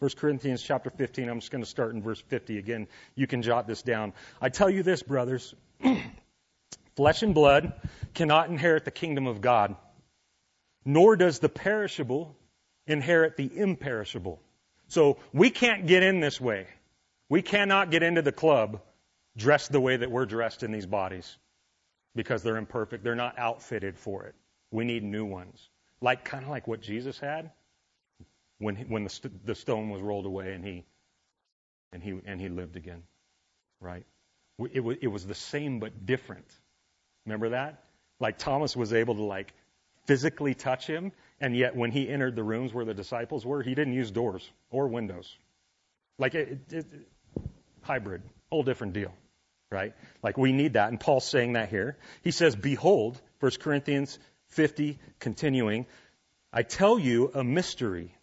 [0.00, 2.88] 1 Corinthians chapter 15, I'm just going to start in verse 50 again.
[3.14, 4.12] You can jot this down.
[4.40, 5.54] I tell you this, brothers
[6.96, 7.72] flesh and blood
[8.12, 9.76] cannot inherit the kingdom of God,
[10.84, 12.36] nor does the perishable
[12.86, 14.40] inherit the imperishable.
[14.88, 16.66] So we can't get in this way.
[17.28, 18.80] We cannot get into the club
[19.36, 21.36] dressed the way that we're dressed in these bodies
[22.14, 23.02] because they're imperfect.
[23.02, 24.34] They're not outfitted for it.
[24.70, 25.68] We need new ones.
[26.00, 27.50] Like, kind of like what Jesus had
[28.64, 30.84] when, he, when the, st- the stone was rolled away and he,
[31.92, 33.02] and, he, and he lived again.
[33.80, 34.04] Right?
[34.58, 36.46] It, w- it was the same but different.
[37.26, 37.84] Remember that?
[38.20, 39.52] Like Thomas was able to like
[40.06, 43.74] physically touch him, and yet when he entered the rooms where the disciples were, he
[43.74, 45.36] didn't use doors or windows.
[46.18, 46.86] Like it, it, it
[47.82, 49.12] hybrid, whole different deal,
[49.70, 49.94] right?
[50.22, 51.96] Like we need that, and Paul's saying that here.
[52.22, 55.86] He says, "Behold, 1 Corinthians 50, continuing,
[56.52, 58.14] I tell you a mystery.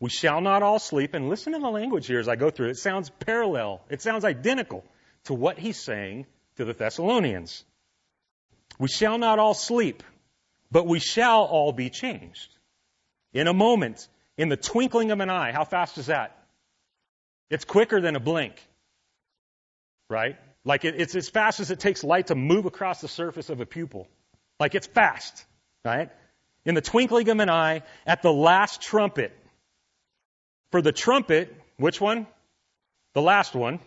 [0.00, 1.14] We shall not all sleep.
[1.14, 2.70] And listen to the language here as I go through it.
[2.72, 3.82] It sounds parallel.
[3.90, 4.84] It sounds identical
[5.24, 7.64] to what he's saying to the Thessalonians.
[8.78, 10.02] We shall not all sleep,
[10.70, 12.48] but we shall all be changed.
[13.34, 14.08] In a moment,
[14.38, 15.52] in the twinkling of an eye.
[15.52, 16.36] How fast is that?
[17.50, 18.54] It's quicker than a blink.
[20.08, 20.36] Right?
[20.64, 23.60] Like it, it's as fast as it takes light to move across the surface of
[23.60, 24.08] a pupil.
[24.58, 25.44] Like it's fast.
[25.84, 26.10] Right?
[26.64, 29.36] In the twinkling of an eye, at the last trumpet.
[30.70, 32.26] For the trumpet, which one?
[33.14, 33.80] The last one,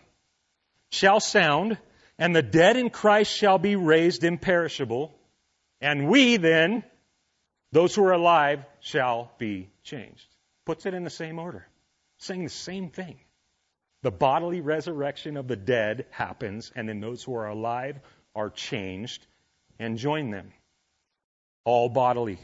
[0.89, 1.77] shall sound,
[2.17, 5.13] and the dead in Christ shall be raised imperishable,
[5.79, 6.83] and we then,
[7.71, 10.27] those who are alive, shall be changed.
[10.65, 11.65] Puts it in the same order,
[12.19, 13.17] saying the same thing.
[14.01, 17.99] The bodily resurrection of the dead happens, and then those who are alive
[18.35, 19.25] are changed
[19.79, 20.51] and join them.
[21.63, 22.39] All bodily.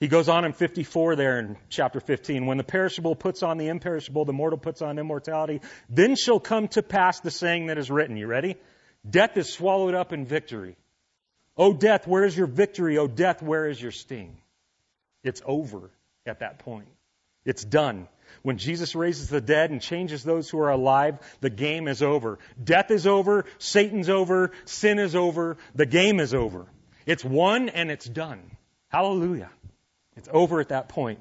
[0.00, 2.46] He goes on in 54 there in chapter 15.
[2.46, 6.68] When the perishable puts on the imperishable, the mortal puts on immortality, then shall come
[6.68, 8.16] to pass the saying that is written.
[8.16, 8.56] You ready?
[9.08, 10.76] Death is swallowed up in victory.
[11.56, 12.96] O death, where is your victory?
[12.98, 14.38] O death, where is your sting?
[15.24, 15.90] It's over
[16.26, 16.88] at that point.
[17.44, 18.06] It's done.
[18.42, 22.38] When Jesus raises the dead and changes those who are alive, the game is over.
[22.62, 26.66] Death is over, Satan's over, sin is over, the game is over.
[27.06, 28.42] It's won and it's done.
[28.90, 29.50] Hallelujah.
[30.18, 31.20] It's over at that point.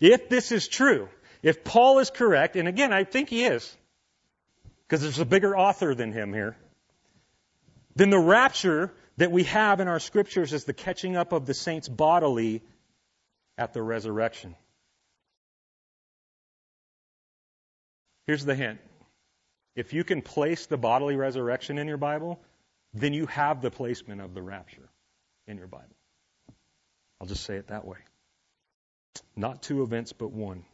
[0.00, 1.08] If this is true,
[1.42, 3.76] if Paul is correct, and again, I think he is,
[4.86, 6.56] because there's a bigger author than him here,
[7.96, 11.54] then the rapture that we have in our scriptures is the catching up of the
[11.54, 12.62] saints bodily
[13.58, 14.54] at the resurrection.
[18.26, 18.78] Here's the hint.
[19.74, 22.40] If you can place the bodily resurrection in your Bible,
[22.94, 24.88] then you have the placement of the rapture
[25.48, 25.96] in your Bible.
[27.20, 27.98] I'll just say it that way.
[29.36, 30.64] Not two events, but one.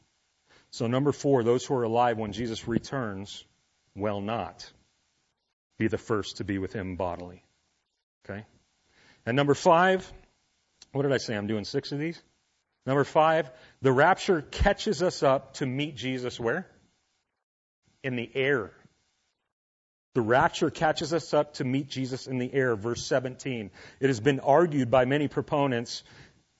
[0.71, 3.45] So, number four, those who are alive when Jesus returns
[3.95, 4.71] will not
[5.79, 7.43] be the first to be with him bodily.
[8.25, 8.45] Okay?
[9.25, 10.11] And number five,
[10.93, 11.35] what did I say?
[11.35, 12.21] I'm doing six of these.
[12.87, 13.51] Number five,
[13.83, 16.67] the rapture catches us up to meet Jesus where?
[18.03, 18.73] In the air.
[20.15, 23.71] The rapture catches us up to meet Jesus in the air, verse 17.
[24.01, 26.03] It has been argued by many proponents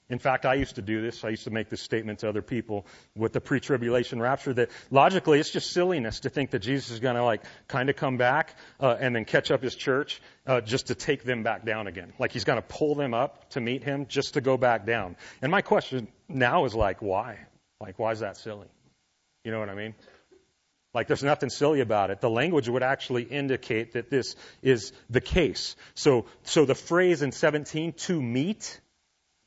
[0.09, 1.23] in fact, I used to do this.
[1.23, 5.39] I used to make this statement to other people with the pre-tribulation rapture that logically
[5.39, 8.55] it's just silliness to think that Jesus is going to like kind of come back
[8.79, 12.11] uh, and then catch up his church uh, just to take them back down again.
[12.17, 15.15] Like he's going to pull them up to meet him just to go back down.
[15.43, 17.37] And my question now is like, why?
[17.79, 18.67] Like, why is that silly?
[19.43, 19.93] You know what I mean?
[20.91, 22.19] Like there's nothing silly about it.
[22.19, 25.75] The language would actually indicate that this is the case.
[25.93, 28.81] So, so the phrase in 17, to meet,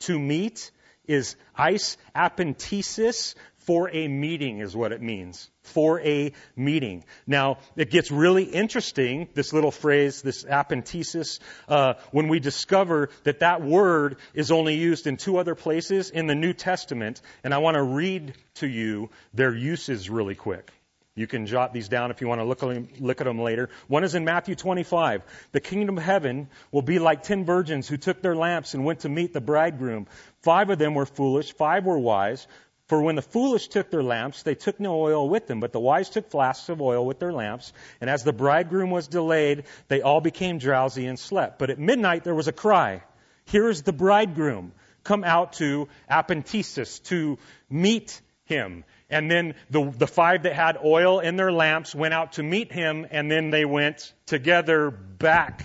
[0.07, 0.71] to meet
[1.07, 5.49] is eis apentesis for a meeting is what it means.
[5.63, 7.05] For a meeting.
[7.27, 11.39] Now, it gets really interesting, this little phrase, this apentesis,
[11.69, 16.27] uh, when we discover that that word is only used in two other places in
[16.27, 17.23] the New Testament.
[17.45, 20.73] And I want to read to you their uses really quick.
[21.15, 22.63] You can jot these down if you want to look,
[22.99, 23.69] look at them later.
[23.87, 25.23] One is in Matthew 25.
[25.53, 29.01] The kingdom of heaven will be like ten virgins who took their lamps and went
[29.01, 30.07] to meet the bridegroom.
[30.41, 32.47] Five of them were foolish, five were wise.
[32.87, 35.81] For when the foolish took their lamps, they took no oil with them, but the
[35.81, 37.75] wise took flasks of oil with their lamps.
[38.01, 41.59] And as the bridegroom was delayed, they all became drowsy and slept.
[41.59, 43.03] But at midnight there was a cry,
[43.45, 44.73] Here is the bridegroom.
[45.05, 48.85] Come out to Apentesis to meet him.
[49.11, 52.73] And then the, the five that had oil in their lamps went out to meet
[52.73, 55.65] him, and then they went together back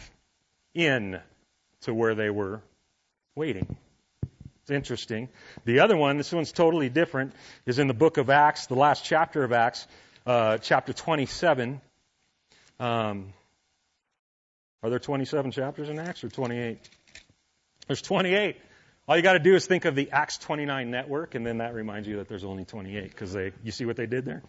[0.73, 1.19] in
[1.81, 2.61] to where they were
[3.35, 3.77] waiting.
[4.61, 5.29] It's interesting.
[5.63, 7.33] The other one, this one's totally different,
[7.65, 9.87] is in the book of Acts, the last chapter of Acts,
[10.25, 11.79] uh, chapter 27.
[12.79, 13.33] Um,
[14.83, 16.79] are there 27 chapters in Acts or 28?
[17.87, 18.57] There's 28.
[19.07, 21.73] All you got to do is think of the Acts 29 network, and then that
[21.73, 24.43] reminds you that there's only 28 because they, you see what they did there?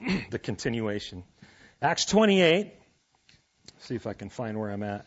[0.30, 1.24] the continuation.
[1.80, 2.70] Acts 28.
[3.78, 5.06] See if I can find where I'm at.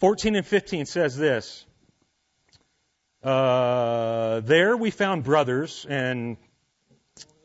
[0.00, 1.64] 14 and 15 says this.
[3.22, 6.36] Uh, there we found brothers and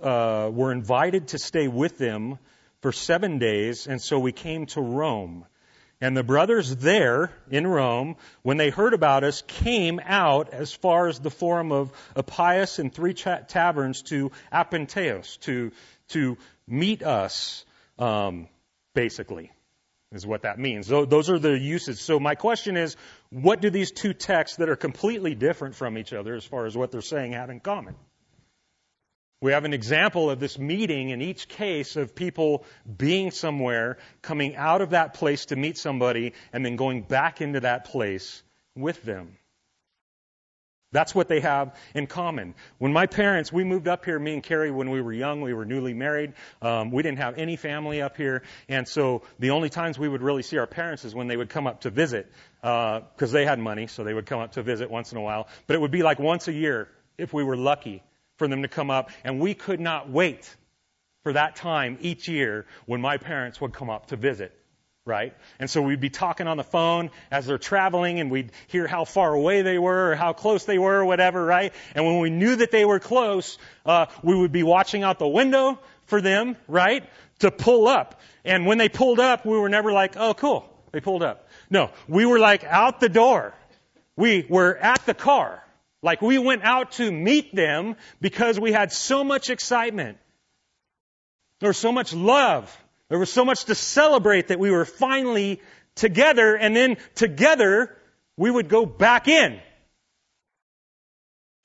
[0.01, 2.37] uh, were invited to stay with them
[2.81, 5.45] for seven days, and so we came to Rome.
[6.01, 11.07] And the brothers there in Rome, when they heard about us, came out as far
[11.07, 15.71] as the forum of Appius and three taverns to Apenteos to
[16.09, 16.37] to
[16.67, 17.63] meet us,
[17.99, 18.47] um,
[18.95, 19.51] basically,
[20.11, 20.87] is what that means.
[20.87, 22.01] So Those are the uses.
[22.01, 22.97] So my question is,
[23.29, 26.75] what do these two texts that are completely different from each other as far as
[26.75, 27.95] what they're saying have in common?
[29.41, 32.63] We have an example of this meeting in each case of people
[32.95, 37.61] being somewhere, coming out of that place to meet somebody, and then going back into
[37.61, 38.43] that place
[38.75, 39.37] with them.
[40.91, 42.53] That's what they have in common.
[42.77, 45.53] When my parents, we moved up here, me and Carrie, when we were young, we
[45.53, 46.33] were newly married.
[46.61, 50.21] Um, we didn't have any family up here, and so the only times we would
[50.21, 52.31] really see our parents is when they would come up to visit,
[52.61, 55.21] because uh, they had money, so they would come up to visit once in a
[55.21, 55.47] while.
[55.65, 58.03] But it would be like once a year, if we were lucky
[58.41, 60.49] for them to come up, and we could not wait
[61.21, 64.51] for that time each year when my parents would come up to visit.
[65.05, 65.35] Right?
[65.59, 69.05] And so we'd be talking on the phone as they're traveling and we'd hear how
[69.05, 71.71] far away they were or how close they were or whatever, right?
[71.93, 75.27] And when we knew that they were close, uh, we would be watching out the
[75.27, 77.07] window for them, right?
[77.39, 78.21] To pull up.
[78.43, 81.47] And when they pulled up, we were never like, oh cool, they pulled up.
[81.69, 83.53] No, we were like out the door.
[84.15, 85.63] We were at the car
[86.01, 90.17] like we went out to meet them because we had so much excitement.
[91.59, 92.75] There was so much love.
[93.09, 95.61] There was so much to celebrate that we were finally
[95.95, 97.95] together and then together
[98.37, 99.59] we would go back in.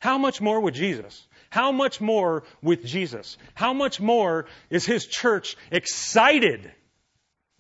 [0.01, 1.27] How much more with Jesus?
[1.49, 3.39] How much more with Jesus?
[3.55, 6.71] How much more is His church excited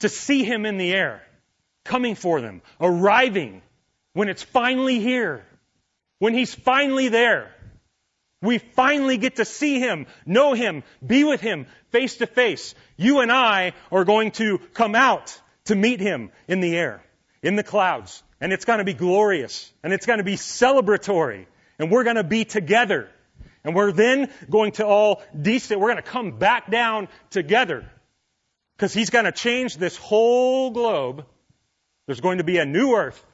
[0.00, 1.22] to see Him in the air,
[1.84, 3.62] coming for them, arriving
[4.12, 5.46] when it's finally here?
[6.18, 7.52] When He's finally there,
[8.42, 12.74] we finally get to see Him, know Him, be with Him face to face.
[12.96, 17.02] You and I are going to come out to meet Him in the air,
[17.42, 18.22] in the clouds.
[18.40, 19.72] And it's going to be glorious.
[19.82, 21.46] And it's going to be celebratory.
[21.78, 23.08] And we're going to be together.
[23.64, 25.80] And we're then going to all descend.
[25.80, 27.90] We're going to come back down together.
[28.76, 31.24] Because He's going to change this whole globe.
[32.06, 33.24] There's going to be a new earth.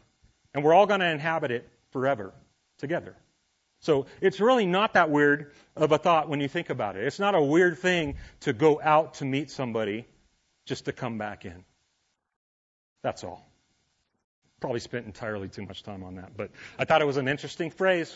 [0.55, 2.33] And we're all going to inhabit it forever
[2.83, 3.17] together.
[3.81, 7.05] So it's really not that weird of a thought when you think about it.
[7.05, 10.07] It's not a weird thing to go out to meet somebody
[10.67, 11.65] just to come back in.
[13.03, 13.45] That's all.
[14.61, 17.71] Probably spent entirely too much time on that, but I thought it was an interesting
[17.71, 18.15] phrase.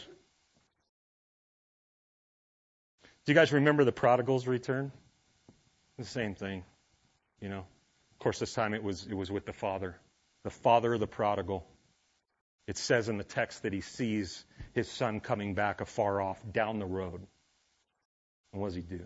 [3.25, 4.93] Do you guys remember the prodigal's return?
[5.99, 6.63] The same thing,
[7.41, 7.65] you know.
[8.13, 9.97] Of course, this time it was it was with the father,
[10.45, 11.67] the father of the prodigal.
[12.69, 14.45] It says in the text that he sees
[14.77, 17.27] his son coming back afar off down the road.
[18.53, 19.01] And what does he do?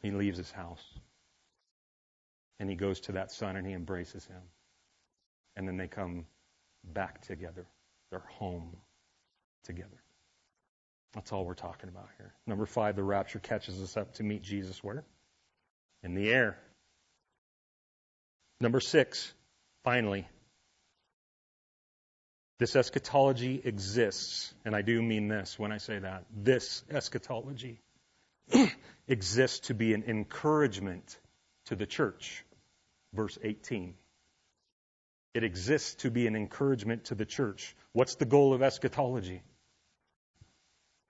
[0.00, 0.82] He leaves his house.
[2.58, 4.40] And he goes to that son and he embraces him.
[5.56, 6.24] And then they come
[6.82, 7.66] back together.
[8.10, 8.74] They're home
[9.64, 10.02] together.
[11.12, 12.32] That's all we're talking about here.
[12.46, 15.04] Number five, the rapture catches us up to meet Jesus where?
[16.02, 16.56] In the air.
[18.58, 19.34] Number six,
[19.84, 20.26] finally,
[22.58, 26.24] this eschatology exists, and I do mean this when I say that.
[26.34, 27.80] This eschatology
[29.08, 31.18] exists to be an encouragement
[31.66, 32.44] to the church.
[33.12, 33.94] Verse 18.
[35.34, 37.74] It exists to be an encouragement to the church.
[37.92, 39.42] What's the goal of eschatology?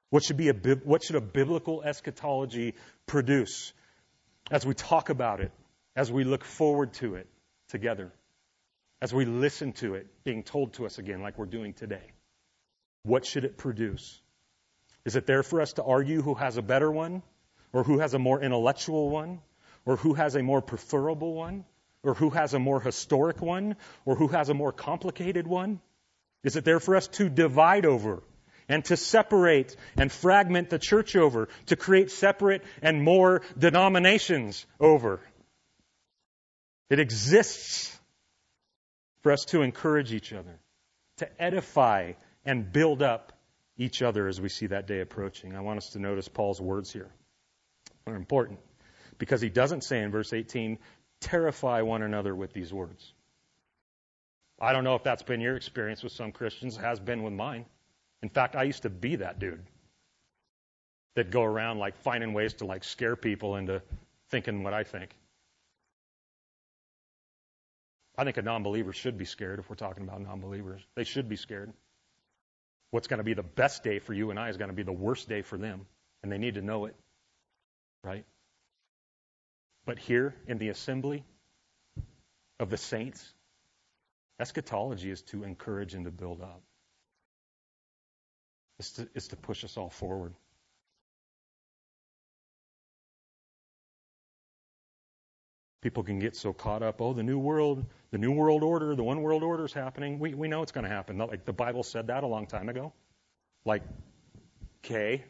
[0.09, 2.75] What should, be a, what should a biblical eschatology
[3.07, 3.73] produce
[4.51, 5.53] as we talk about it,
[5.95, 7.27] as we look forward to it
[7.69, 8.13] together?
[9.01, 12.13] As we listen to it being told to us again, like we're doing today?
[13.03, 14.21] What should it produce?
[15.05, 17.23] Is it there for us to argue who has a better one,
[17.73, 19.41] or who has a more intellectual one,
[19.85, 21.65] or who has a more preferable one,
[22.03, 25.81] or who has a more historic one, or who has a more complicated one?
[26.43, 28.23] Is it there for us to divide over
[28.69, 35.21] and to separate and fragment the church over, to create separate and more denominations over?
[36.91, 37.99] It exists
[39.25, 40.61] for us to encourage each other,
[41.17, 42.13] to edify
[42.45, 43.33] and build up
[43.79, 45.57] each other as we see that day approaching.
[45.57, 47.11] I want us to notice Paul's words here.
[48.05, 48.61] They're important
[49.17, 50.79] because he doesn't say in verse 18,
[51.21, 53.15] terrify one another with these words.
[54.61, 56.77] I don't know if that's been your experience with some Christians.
[56.77, 57.65] It has been with mine.
[58.23, 59.65] In fact, I used to be that dude
[61.17, 63.81] that go around like finding ways to like scare people into
[64.29, 65.17] thinking what I think.
[68.17, 70.83] I think a non believer should be scared if we're talking about non believers.
[70.95, 71.73] They should be scared.
[72.91, 74.85] What's going to be the best day for you and I is going to be
[74.85, 75.87] the worst day for them,
[76.23, 76.95] and they need to know it.
[78.05, 78.25] Right?
[79.85, 81.25] But here in the assembly
[82.61, 83.33] of the saints,
[84.39, 86.63] eschatology is to encourage and to build up,
[88.79, 90.35] it's to, it's to push us all forward.
[95.83, 97.85] People can get so caught up, oh, the new world,
[98.15, 100.21] the new world order, the one world order is happening.
[100.21, 101.19] We, we know it's going to happen.
[101.19, 102.93] Like the Bible said that a long time ago.
[103.65, 103.83] Like,
[104.85, 105.25] okay,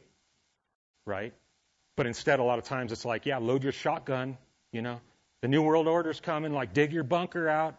[1.06, 1.32] right?
[1.96, 4.36] But instead, a lot of times it's like, yeah, load your shotgun,
[4.70, 5.00] you know.
[5.40, 7.74] The New World Order's coming, like, dig your bunker out.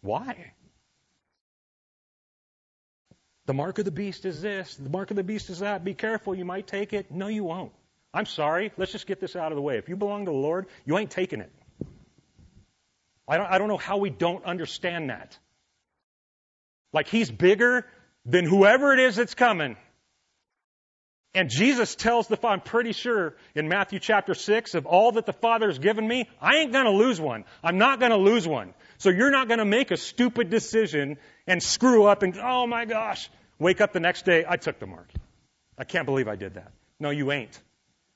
[0.00, 0.52] Why?
[3.46, 5.82] The mark of the beast is this, the mark of the beast is that.
[5.82, 7.10] Be careful, you might take it.
[7.10, 7.72] No, you won't.
[8.14, 8.70] I'm sorry.
[8.76, 9.78] Let's just get this out of the way.
[9.78, 11.50] If you belong to the Lord, you ain't taking it.
[13.30, 15.38] I don't, I don't know how we don't understand that.
[16.92, 17.86] Like he's bigger
[18.26, 19.76] than whoever it is that's coming.
[21.32, 25.26] And Jesus tells the Father, I'm pretty sure in Matthew chapter 6, of all that
[25.26, 27.44] the Father has given me, I ain't going to lose one.
[27.62, 28.74] I'm not going to lose one.
[28.98, 31.16] So you're not going to make a stupid decision
[31.46, 34.86] and screw up and, oh my gosh, wake up the next day, I took the
[34.86, 35.08] mark.
[35.78, 36.72] I can't believe I did that.
[36.98, 37.56] No, you ain't.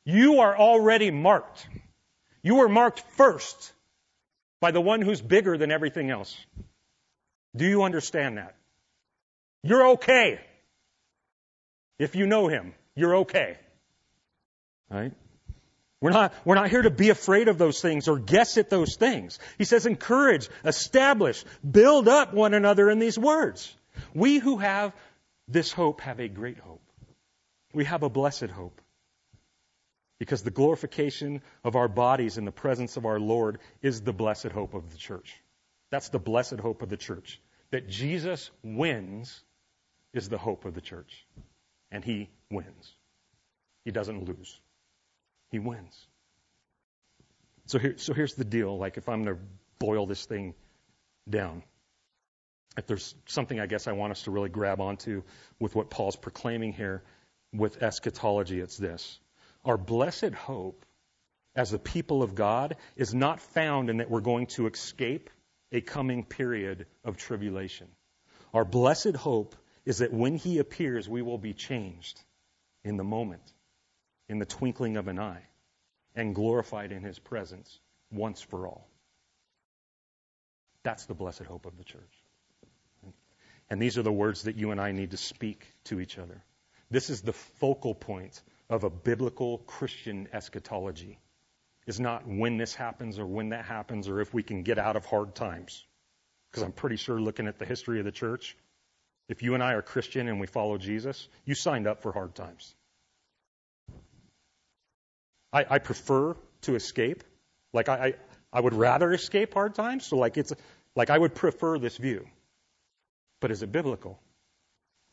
[0.05, 1.69] You are already marked.
[2.43, 3.73] You were marked first
[4.65, 6.35] by the one who's bigger than everything else.
[7.55, 8.57] Do you understand that?
[9.63, 10.41] You're okay.
[11.99, 13.59] If you know him, you're okay.
[14.91, 15.13] Right?
[16.01, 18.97] We're not, we're not here to be afraid of those things or guess at those
[18.97, 19.39] things.
[19.59, 23.71] He says encourage, establish, build up one another in these words.
[24.15, 24.95] We who have
[25.47, 26.81] this hope have a great hope.
[27.75, 28.81] We have a blessed hope.
[30.19, 34.53] Because the glorification of our bodies in the presence of our Lord is the blessed
[34.53, 35.35] hope of the church.
[35.91, 37.41] That's the blessed hope of the church.
[37.71, 39.43] That Jesus wins
[40.13, 41.27] is the hope of the church.
[41.91, 42.95] And he wins.
[43.85, 44.61] He doesn't lose.
[45.51, 46.07] He wins.
[47.67, 48.79] So here, so here's the deal.
[48.79, 49.43] Like if I'm going to
[49.79, 50.55] boil this thing
[51.29, 51.63] down,
[52.77, 55.23] if there's something I guess I want us to really grab onto
[55.59, 57.03] with what Paul's proclaiming here
[57.53, 59.19] with eschatology, it's this.
[59.65, 60.85] Our blessed hope
[61.57, 65.31] as the people of God is not found in that we're going to escape
[65.73, 67.89] a coming period of tribulation.
[68.53, 72.21] Our blessed hope is that when he appears, we will be changed
[72.85, 73.53] in the moment,
[74.29, 75.43] in the twinkling of an eye,
[76.15, 77.81] and glorified in his presence
[78.13, 78.89] once for all.
[80.83, 82.03] That's the blessed hope of the church.
[83.71, 86.43] And these are the words that you and I need to speak to each other.
[86.91, 91.19] This is the focal point of a biblical Christian eschatology.
[91.87, 94.97] Is not when this happens or when that happens or if we can get out
[94.97, 95.85] of hard times.
[96.51, 98.57] Because I'm pretty sure looking at the history of the church,
[99.29, 102.35] if you and I are Christian and we follow Jesus, you signed up for hard
[102.35, 102.75] times.
[105.53, 107.23] I, I prefer to escape.
[107.73, 108.15] Like I, I,
[108.53, 110.07] I would rather escape hard times.
[110.07, 110.53] So like it's
[110.97, 112.27] like I would prefer this view.
[113.41, 114.19] But is it biblical?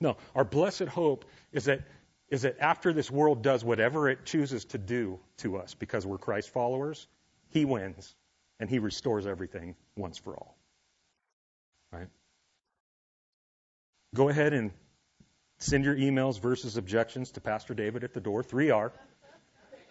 [0.02, 0.18] No.
[0.36, 1.82] Our blessed hope is that
[2.28, 6.18] is that after this world does whatever it chooses to do to us because we're
[6.18, 7.08] Christ followers,
[7.50, 8.16] he wins
[8.60, 10.58] and he restores everything once for all.
[11.92, 12.08] Right?
[14.16, 14.72] Go ahead and
[15.60, 18.92] send your emails versus objections to Pastor David at the door, 3r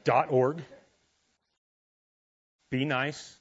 [0.04, 0.62] dot org.
[2.70, 3.38] Be nice.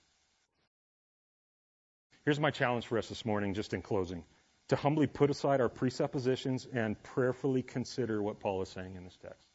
[2.25, 4.25] Here's my challenge for us this morning, just in closing
[4.69, 9.17] to humbly put aside our presuppositions and prayerfully consider what Paul is saying in this
[9.21, 9.47] text.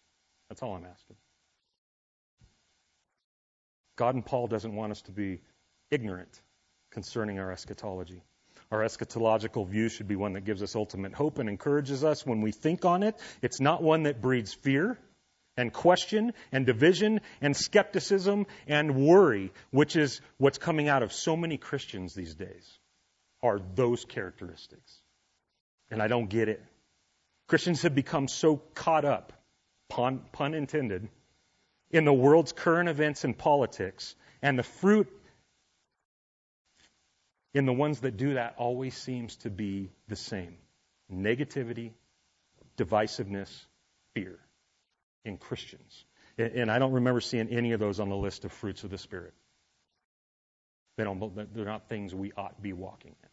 [0.48, 1.16] That's all I'm asking.
[3.96, 5.40] God and Paul doesn't want us to be
[5.90, 6.40] ignorant
[6.90, 8.22] concerning our eschatology.
[8.70, 12.40] Our eschatological view should be one that gives us ultimate hope and encourages us when
[12.40, 13.16] we think on it.
[13.40, 14.98] It's not one that breeds fear
[15.56, 21.36] and question and division and skepticism and worry, which is what's coming out of so
[21.36, 22.78] many Christians these days,
[23.42, 25.00] are those characteristics.
[25.90, 26.62] And I don't get it.
[27.46, 29.32] Christians have become so caught up,
[29.88, 31.08] pun, pun intended,
[31.90, 35.08] in the world's current events and politics, and the fruit
[37.52, 40.56] in the ones that do that always seems to be the same
[41.12, 41.92] negativity,
[42.76, 43.50] divisiveness,
[44.14, 44.38] fear
[45.24, 46.04] in Christians.
[46.36, 48.98] And I don't remember seeing any of those on the list of fruits of the
[48.98, 49.34] Spirit.
[50.96, 53.28] They don't, they're not things we ought to be walking in.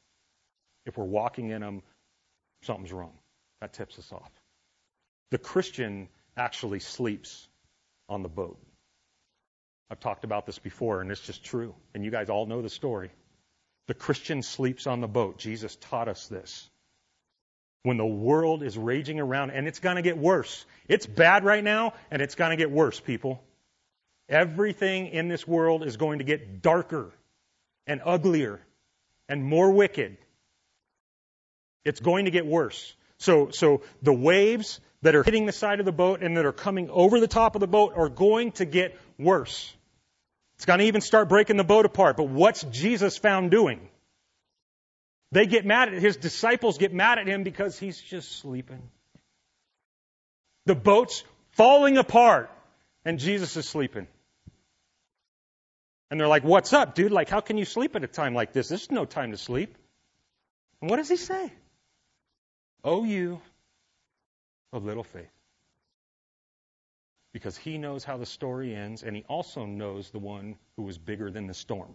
[0.86, 1.82] If we're walking in them,
[2.64, 3.14] something's wrong.
[3.62, 4.32] That tips us off.
[5.30, 7.48] The Christian actually sleeps
[8.10, 8.60] on the boat.
[9.90, 11.76] I've talked about this before, and it's just true.
[11.94, 13.12] And you guys all know the story.
[13.88, 15.38] The Christian sleeps on the boat.
[15.38, 16.70] Jesus taught us this.
[17.84, 20.66] When the world is raging around, and it's going to get worse.
[20.88, 23.44] It's bad right now, and it's going to get worse, people.
[24.30, 27.12] Everything in this world is going to get darker
[27.86, 28.62] and uglier
[29.28, 30.18] and more wicked.
[31.84, 32.94] It's going to get worse.
[33.18, 36.52] So, so the waves that are hitting the side of the boat and that are
[36.52, 39.74] coming over the top of the boat are going to get worse.
[40.56, 42.18] It's going to even start breaking the boat apart.
[42.18, 43.90] But what's Jesus found doing?
[45.32, 48.82] They get mad at his disciples get mad at him because he's just sleeping.
[50.66, 52.52] The boat's falling apart.
[53.06, 54.08] and Jesus is sleeping.
[56.12, 57.12] And they're like, What's up, dude?
[57.12, 58.68] Like, how can you sleep at a time like this?
[58.68, 59.76] This is no time to sleep.
[60.82, 61.52] And what does he say?
[62.84, 63.42] Oh, you
[64.74, 65.30] of little faith.
[67.34, 70.98] Because he knows how the story ends, and he also knows the one who is
[70.98, 71.94] bigger than the storm.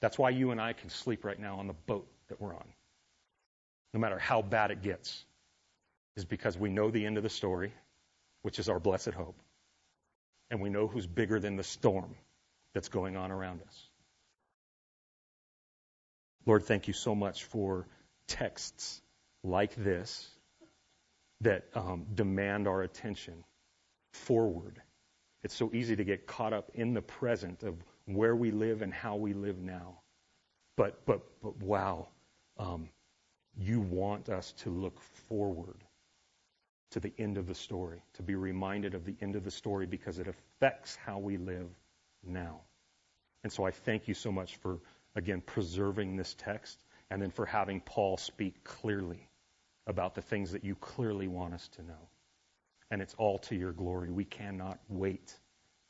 [0.00, 2.66] That's why you and I can sleep right now on the boat that we're on,
[3.92, 5.24] no matter how bad it gets,
[6.16, 7.72] is because we know the end of the story,
[8.42, 9.40] which is our blessed hope,
[10.50, 12.14] and we know who's bigger than the storm
[12.74, 13.88] that's going on around us.
[16.46, 17.86] Lord, thank you so much for
[18.28, 19.00] texts
[19.42, 20.28] like this
[21.40, 23.44] that um, demand our attention
[24.12, 24.80] forward.
[25.42, 27.74] It's so easy to get caught up in the present of
[28.06, 30.00] where we live and how we live now.
[30.76, 32.08] But but but wow,
[32.58, 32.88] um,
[33.56, 35.76] you want us to look forward
[36.92, 39.86] to the end of the story, to be reminded of the end of the story
[39.86, 41.68] because it affects how we live
[42.24, 42.60] now.
[43.42, 44.78] And so I thank you so much for
[45.14, 46.78] again preserving this text
[47.14, 49.28] and then for having Paul speak clearly
[49.86, 52.08] about the things that you clearly want us to know.
[52.90, 54.10] And it's all to your glory.
[54.10, 55.32] We cannot wait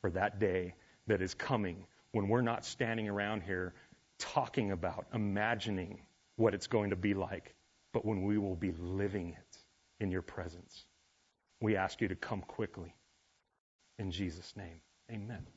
[0.01, 0.75] for that day
[1.07, 3.73] that is coming when we're not standing around here
[4.19, 5.99] talking about, imagining
[6.35, 7.55] what it's going to be like,
[7.91, 9.57] but when we will be living it
[9.99, 10.85] in your presence.
[11.59, 12.93] We ask you to come quickly.
[13.97, 14.79] In Jesus' name,
[15.11, 15.54] amen.